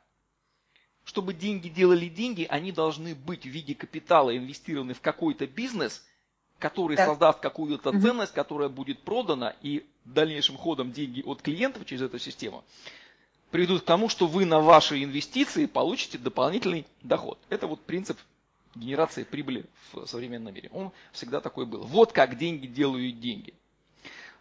Чтобы 1.03 1.33
деньги 1.33 1.67
делали 1.67 2.07
деньги, 2.07 2.47
они 2.49 2.71
должны 2.71 3.15
быть 3.15 3.43
в 3.43 3.49
виде 3.49 3.75
капитала 3.75 4.35
инвестированы 4.35 4.93
в 4.93 5.01
какой-то 5.01 5.47
бизнес, 5.47 6.05
который 6.59 6.95
так. 6.95 7.07
создаст 7.07 7.39
какую-то 7.39 7.89
угу. 7.89 7.99
ценность, 7.99 8.33
которая 8.33 8.69
будет 8.69 9.01
продана, 9.01 9.53
и 9.61 9.85
дальнейшим 10.05 10.57
ходом 10.57 10.93
деньги 10.93 11.21
от 11.25 11.41
клиентов 11.41 11.85
через 11.85 12.03
эту 12.03 12.19
систему 12.19 12.63
приведут 13.53 13.83
к 13.83 13.85
тому, 13.85 14.09
что 14.09 14.25
вы 14.25 14.45
на 14.45 14.59
ваши 14.59 15.03
инвестиции 15.03 15.67
получите 15.67 16.17
дополнительный 16.17 16.87
доход. 17.03 17.37
Это 17.49 17.67
вот 17.67 17.79
принцип 17.81 18.17
генерации 18.73 19.23
прибыли 19.23 19.65
в 19.91 20.07
современном 20.07 20.55
мире. 20.55 20.71
Он 20.73 20.91
всегда 21.11 21.39
такой 21.39 21.67
был. 21.67 21.83
Вот 21.83 22.11
как 22.13 22.35
деньги 22.39 22.65
делают 22.65 23.19
деньги. 23.19 23.53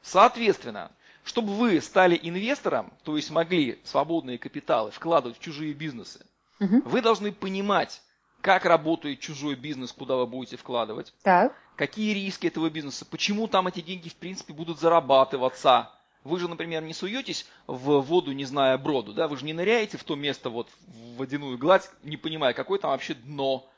Соответственно, 0.00 0.90
чтобы 1.24 1.52
вы 1.52 1.78
стали 1.82 2.18
инвестором, 2.22 2.90
то 3.04 3.14
есть 3.16 3.30
могли 3.30 3.78
свободные 3.84 4.38
капиталы 4.38 4.90
вкладывать 4.90 5.36
в 5.36 5.42
чужие 5.42 5.74
бизнесы, 5.74 6.24
угу. 6.58 6.80
вы 6.86 7.02
должны 7.02 7.32
понимать, 7.32 8.00
как 8.40 8.64
работает 8.64 9.20
чужой 9.20 9.56
бизнес, 9.56 9.92
куда 9.92 10.16
вы 10.16 10.26
будете 10.26 10.56
вкладывать, 10.56 11.12
так. 11.22 11.54
какие 11.76 12.14
риски 12.14 12.46
этого 12.46 12.70
бизнеса, 12.70 13.04
почему 13.04 13.46
там 13.46 13.66
эти 13.66 13.82
деньги 13.82 14.08
в 14.08 14.16
принципе 14.16 14.54
будут 14.54 14.80
зарабатываться, 14.80 15.90
вы 16.24 16.38
же, 16.38 16.48
например, 16.48 16.82
не 16.82 16.94
суетесь 16.94 17.46
в 17.66 18.00
воду, 18.00 18.32
не 18.32 18.44
зная 18.44 18.78
броду, 18.78 19.12
да? 19.12 19.28
Вы 19.28 19.36
же 19.36 19.44
не 19.44 19.52
ныряете 19.52 19.98
в 19.98 20.04
то 20.04 20.14
место, 20.14 20.50
вот, 20.50 20.68
в 20.86 21.16
водяную 21.16 21.58
гладь, 21.58 21.90
не 22.02 22.16
понимая, 22.16 22.54
какое 22.54 22.78
там 22.78 22.92
вообще 22.92 23.14
дно, 23.14 23.68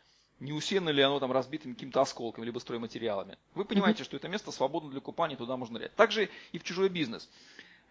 не 0.40 0.52
усеяно 0.52 0.90
ли 0.90 1.02
оно 1.02 1.20
там 1.20 1.32
разбитыми 1.32 1.72
какими-то 1.72 2.02
осколками, 2.02 2.44
либо 2.44 2.58
стройматериалами. 2.58 3.38
Вы 3.54 3.64
понимаете, 3.64 4.02
mm-hmm. 4.02 4.06
что 4.06 4.16
это 4.16 4.28
место 4.28 4.52
свободно 4.52 4.90
для 4.90 5.00
купания, 5.00 5.36
туда 5.36 5.56
можно 5.56 5.78
нырять. 5.78 5.94
Также 5.94 6.28
и 6.52 6.58
в 6.58 6.64
чужой 6.64 6.88
бизнес. 6.88 7.30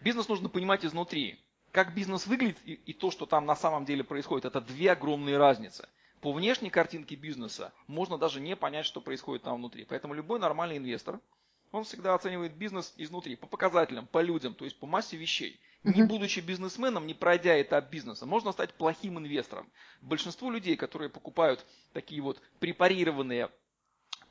Бизнес 0.01 0.27
нужно 0.27 0.49
понимать 0.49 0.85
изнутри. 0.85 1.39
Как 1.71 1.95
бизнес 1.95 2.27
выглядит 2.27 2.57
и, 2.65 2.73
и 2.73 2.93
то, 2.93 3.09
что 3.09 3.25
там 3.25 3.45
на 3.45 3.55
самом 3.55 3.85
деле 3.85 4.03
происходит, 4.03 4.45
это 4.45 4.61
две 4.61 4.91
огромные 4.91 5.37
разницы. 5.37 5.89
По 6.21 6.31
внешней 6.31 6.69
картинке 6.69 7.15
бизнеса 7.15 7.73
можно 7.87 8.17
даже 8.19 8.39
не 8.39 8.55
понять, 8.55 8.85
что 8.85 9.01
происходит 9.01 9.43
там 9.43 9.55
внутри. 9.55 9.85
Поэтому 9.85 10.13
любой 10.13 10.39
нормальный 10.39 10.77
инвестор– 10.77 11.19
он 11.73 11.83
всегда 11.83 12.13
оценивает 12.13 12.55
бизнес 12.55 12.93
изнутри, 12.97 13.36
по 13.36 13.47
показателям, 13.47 14.05
по 14.07 14.21
людям, 14.21 14.53
то 14.53 14.63
есть 14.63 14.79
по 14.79 14.86
массе 14.86 15.17
вещей. 15.17 15.59
Не 15.83 16.03
будучи 16.03 16.39
бизнесменом, 16.39 17.07
не 17.07 17.13
пройдя 17.13 17.62
этап 17.62 17.89
бизнеса, 17.89 18.25
можно 18.25 18.53
стать 18.53 18.73
плохим 18.75 19.17
инвестором. 19.17 19.69
Большинство 19.99 20.49
людей, 20.49 20.77
которые 20.77 21.09
покупают 21.09 21.65
такие 21.91 22.21
вот 22.21 22.39
препарированные 22.59 23.49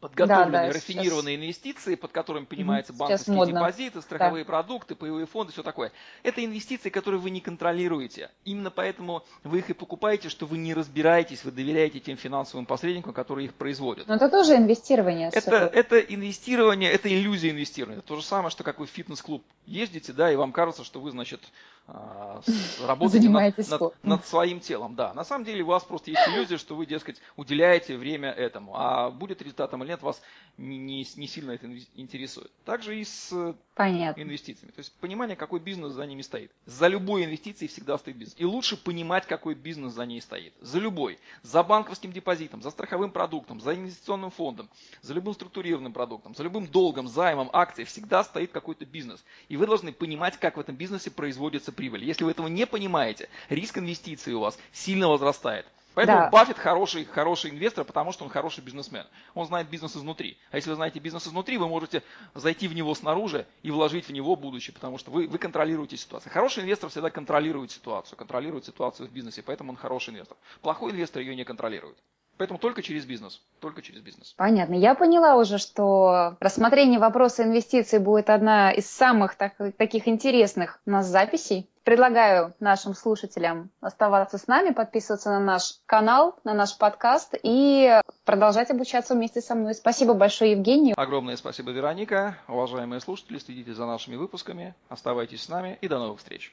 подготовленные, 0.03 0.51
да, 0.51 0.67
да, 0.67 0.73
рафинированные 0.73 1.37
сейчас... 1.37 1.45
инвестиции, 1.45 1.95
под 1.95 2.11
которыми 2.11 2.45
понимаются 2.45 2.93
банковские 2.93 3.47
депозиты, 3.47 4.03
страховые 4.03 4.45
да. 4.45 4.49
продукты, 4.49 4.97
паевые 4.97 5.27
фонды, 5.27 5.53
все 5.53 5.63
такое. 5.63 5.93
Это 6.25 6.45
инвестиции, 6.45 6.91
которые 6.91 7.21
вы 7.21 7.31
не 7.31 7.41
контролируете. 7.41 8.29
Именно 8.45 8.73
поэтому 8.73 9.23
вы 9.45 9.61
их 9.61 9.71
и 9.71 9.75
покупаете, 9.75 10.29
что 10.29 10.45
вы 10.45 10.59
не 10.59 10.75
разбираетесь, 10.75 11.45
вы 11.45 11.53
доверяете 11.53 12.01
тем 12.01 12.17
финансовым 12.17 12.67
посредникам, 12.67 13.13
которые 13.13 13.47
их 13.47 13.55
производят. 13.55 14.09
Но 14.09 14.17
это 14.17 14.29
тоже 14.29 14.57
инвестирование. 14.57 15.31
Это, 15.33 15.71
это 15.73 16.01
инвестирование, 16.01 16.91
это 16.91 17.09
иллюзия 17.09 17.51
инвестирования. 17.51 17.99
Это 18.01 18.09
то 18.09 18.17
же 18.17 18.25
самое, 18.25 18.51
что 18.51 18.65
как 18.65 18.81
вы 18.81 18.87
в 18.87 18.91
фитнес-клуб 18.91 19.45
ездите, 19.67 20.13
да, 20.13 20.33
и 20.33 20.35
вам 20.35 20.51
кажется, 20.51 20.83
что 20.83 20.99
вы, 20.99 21.13
значит, 21.13 21.41
работаете 22.87 23.29
над, 23.29 23.59
над, 23.59 24.05
над 24.05 24.27
своим 24.27 24.61
телом. 24.61 24.95
Да, 24.95 25.13
на 25.15 25.25
самом 25.25 25.45
деле 25.45 25.63
у 25.63 25.67
вас 25.67 25.85
просто 25.85 26.11
есть 26.11 26.23
иллюзия, 26.29 26.57
что 26.57 26.75
вы, 26.77 26.87
дескать, 26.87 27.21
уделяете 27.37 27.97
время 27.97 28.31
этому, 28.31 28.73
а 28.77 29.11
будет 29.11 29.43
результатом 29.43 29.83
или 29.83 29.91
нет, 29.91 30.03
вас 30.03 30.23
не, 30.59 30.79
не, 30.79 31.07
не 31.17 31.27
сильно 31.27 31.53
это 31.53 31.67
интересует. 31.95 32.51
Также 32.65 32.99
и 32.99 33.05
с 33.05 33.55
Понятно. 33.75 34.21
инвестициями. 34.21 34.71
То 34.71 34.81
есть 34.81 34.93
понимание, 35.01 35.37
какой 35.37 35.61
бизнес 35.61 35.93
за 35.93 36.07
ними 36.07 36.23
стоит. 36.23 36.53
За 36.67 36.89
любой 36.89 37.25
инвестицией 37.25 37.69
всегда 37.69 37.99
стоит 37.99 38.17
бизнес. 38.17 38.37
И 38.39 38.45
лучше 38.45 38.77
понимать, 38.77 39.27
какой 39.27 39.55
бизнес 39.55 39.93
за 39.93 40.07
ней 40.07 40.21
стоит. 40.21 40.53
За 40.61 40.79
любой. 40.79 41.19
За 41.43 41.63
банковским 41.63 42.13
депозитом, 42.13 42.63
за 42.63 42.71
страховым 42.71 43.11
продуктом, 43.11 43.61
за 43.61 43.75
инвестиционным 43.75 44.31
фондом, 44.31 44.69
за 45.01 45.15
любым 45.15 45.35
структурированным 45.35 45.93
продуктом, 45.93 46.35
за 46.35 46.43
любым 46.43 46.67
долгом, 46.67 47.09
займом, 47.09 47.51
акцией 47.53 47.87
всегда 47.87 48.23
стоит 48.23 48.53
какой-то 48.53 48.85
бизнес. 48.85 49.25
И 49.49 49.57
вы 49.57 49.67
должны 49.67 49.93
понимать, 49.93 50.37
как 50.39 50.57
в 50.57 50.61
этом 50.61 50.77
бизнесе 50.77 51.11
производится 51.11 51.72
прибыль. 51.73 52.05
Если 52.05 52.25
вы 52.25 52.31
этого 52.31 52.47
не 52.47 52.67
понимаете, 52.67 53.29
риск 53.49 53.79
инвестиций 53.79 54.35
у 54.35 54.41
вас 54.41 54.59
сильно 54.73 55.09
возрастает. 55.09 55.67
Поэтому 55.95 56.19
да. 56.21 56.31
Баффет 56.31 56.59
хороший, 56.59 57.05
хороший 57.05 57.51
инвестор, 57.51 57.85
потому 57.85 58.13
что 58.13 58.25
он 58.25 58.31
хороший 58.31 58.63
бизнесмен. 58.63 59.07
Он 59.35 59.47
знает 59.47 59.69
бизнес 59.69 59.97
изнутри. 59.97 60.39
А 60.51 60.57
если 60.57 60.71
вы 60.71 60.77
знаете 60.77 60.99
бизнес 61.01 61.27
изнутри, 61.27 61.59
вы 61.59 61.69
можете 61.69 62.03
зайти 62.35 62.67
в 62.67 62.75
него 62.75 62.95
снаружи 62.95 63.47
и 63.63 63.71
вложить 63.71 64.09
в 64.09 64.13
него 64.13 64.35
будущее, 64.37 64.73
потому 64.73 64.97
что 64.97 65.11
вы, 65.11 65.27
вы 65.27 65.39
контролируете 65.39 65.97
ситуацию. 65.97 66.33
Хороший 66.33 66.63
инвестор 66.63 66.89
всегда 66.89 67.11
контролирует 67.11 67.71
ситуацию, 67.71 68.17
контролирует 68.17 68.65
ситуацию 68.65 69.09
в 69.09 69.13
бизнесе, 69.13 69.43
поэтому 69.43 69.73
он 69.73 69.77
хороший 69.77 70.11
инвестор. 70.11 70.37
Плохой 70.63 70.93
инвестор 70.93 71.21
ее 71.21 71.37
не 71.37 71.45
контролирует. 71.45 71.99
Поэтому 72.43 72.59
только 72.59 72.83
через 72.83 73.05
бизнес. 73.05 73.41
Только 73.61 73.83
через 73.83 74.01
бизнес. 74.01 74.35
Понятно. 74.37 74.75
Я 74.75 74.97
поняла 74.97 75.37
уже, 75.37 75.59
что 75.59 76.37
рассмотрение 76.41 76.99
вопроса 76.99 77.45
инвестиций 77.45 78.01
будет 78.01 78.31
одна 78.31 78.73
из 78.73 78.91
самых 78.91 79.37
так, 79.37 79.53
таких 79.77 80.09
интересных 80.09 80.81
у 80.85 80.91
нас 80.91 81.07
записей. 81.07 81.71
Предлагаю 81.85 82.53
нашим 82.59 82.95
слушателям 82.95 83.71
оставаться 83.81 84.39
с 84.39 84.49
нами, 84.49 84.73
подписываться 84.73 85.31
на 85.31 85.39
наш 85.39 85.75
канал, 85.87 86.37
на 86.43 86.53
наш 86.53 86.77
подкаст 86.77 87.37
и 87.45 88.01
продолжать 88.25 88.73
обучаться 88.73 89.15
вместе 89.15 89.41
со 89.41 89.55
мной. 89.55 89.75
Спасибо 89.75 90.13
большое, 90.13 90.51
Евгений. 90.51 90.95
Огромное 90.97 91.37
спасибо, 91.37 91.71
Вероника. 91.71 92.39
Уважаемые 92.49 93.01
слушатели, 93.01 93.39
следите 93.39 93.73
за 93.73 93.87
нашими 93.87 94.17
выпусками, 94.17 94.75
оставайтесь 94.89 95.45
с 95.45 95.49
нами 95.49 95.79
и 95.81 95.87
до 95.87 96.01
новых 96.01 96.19
встреч. 96.19 96.51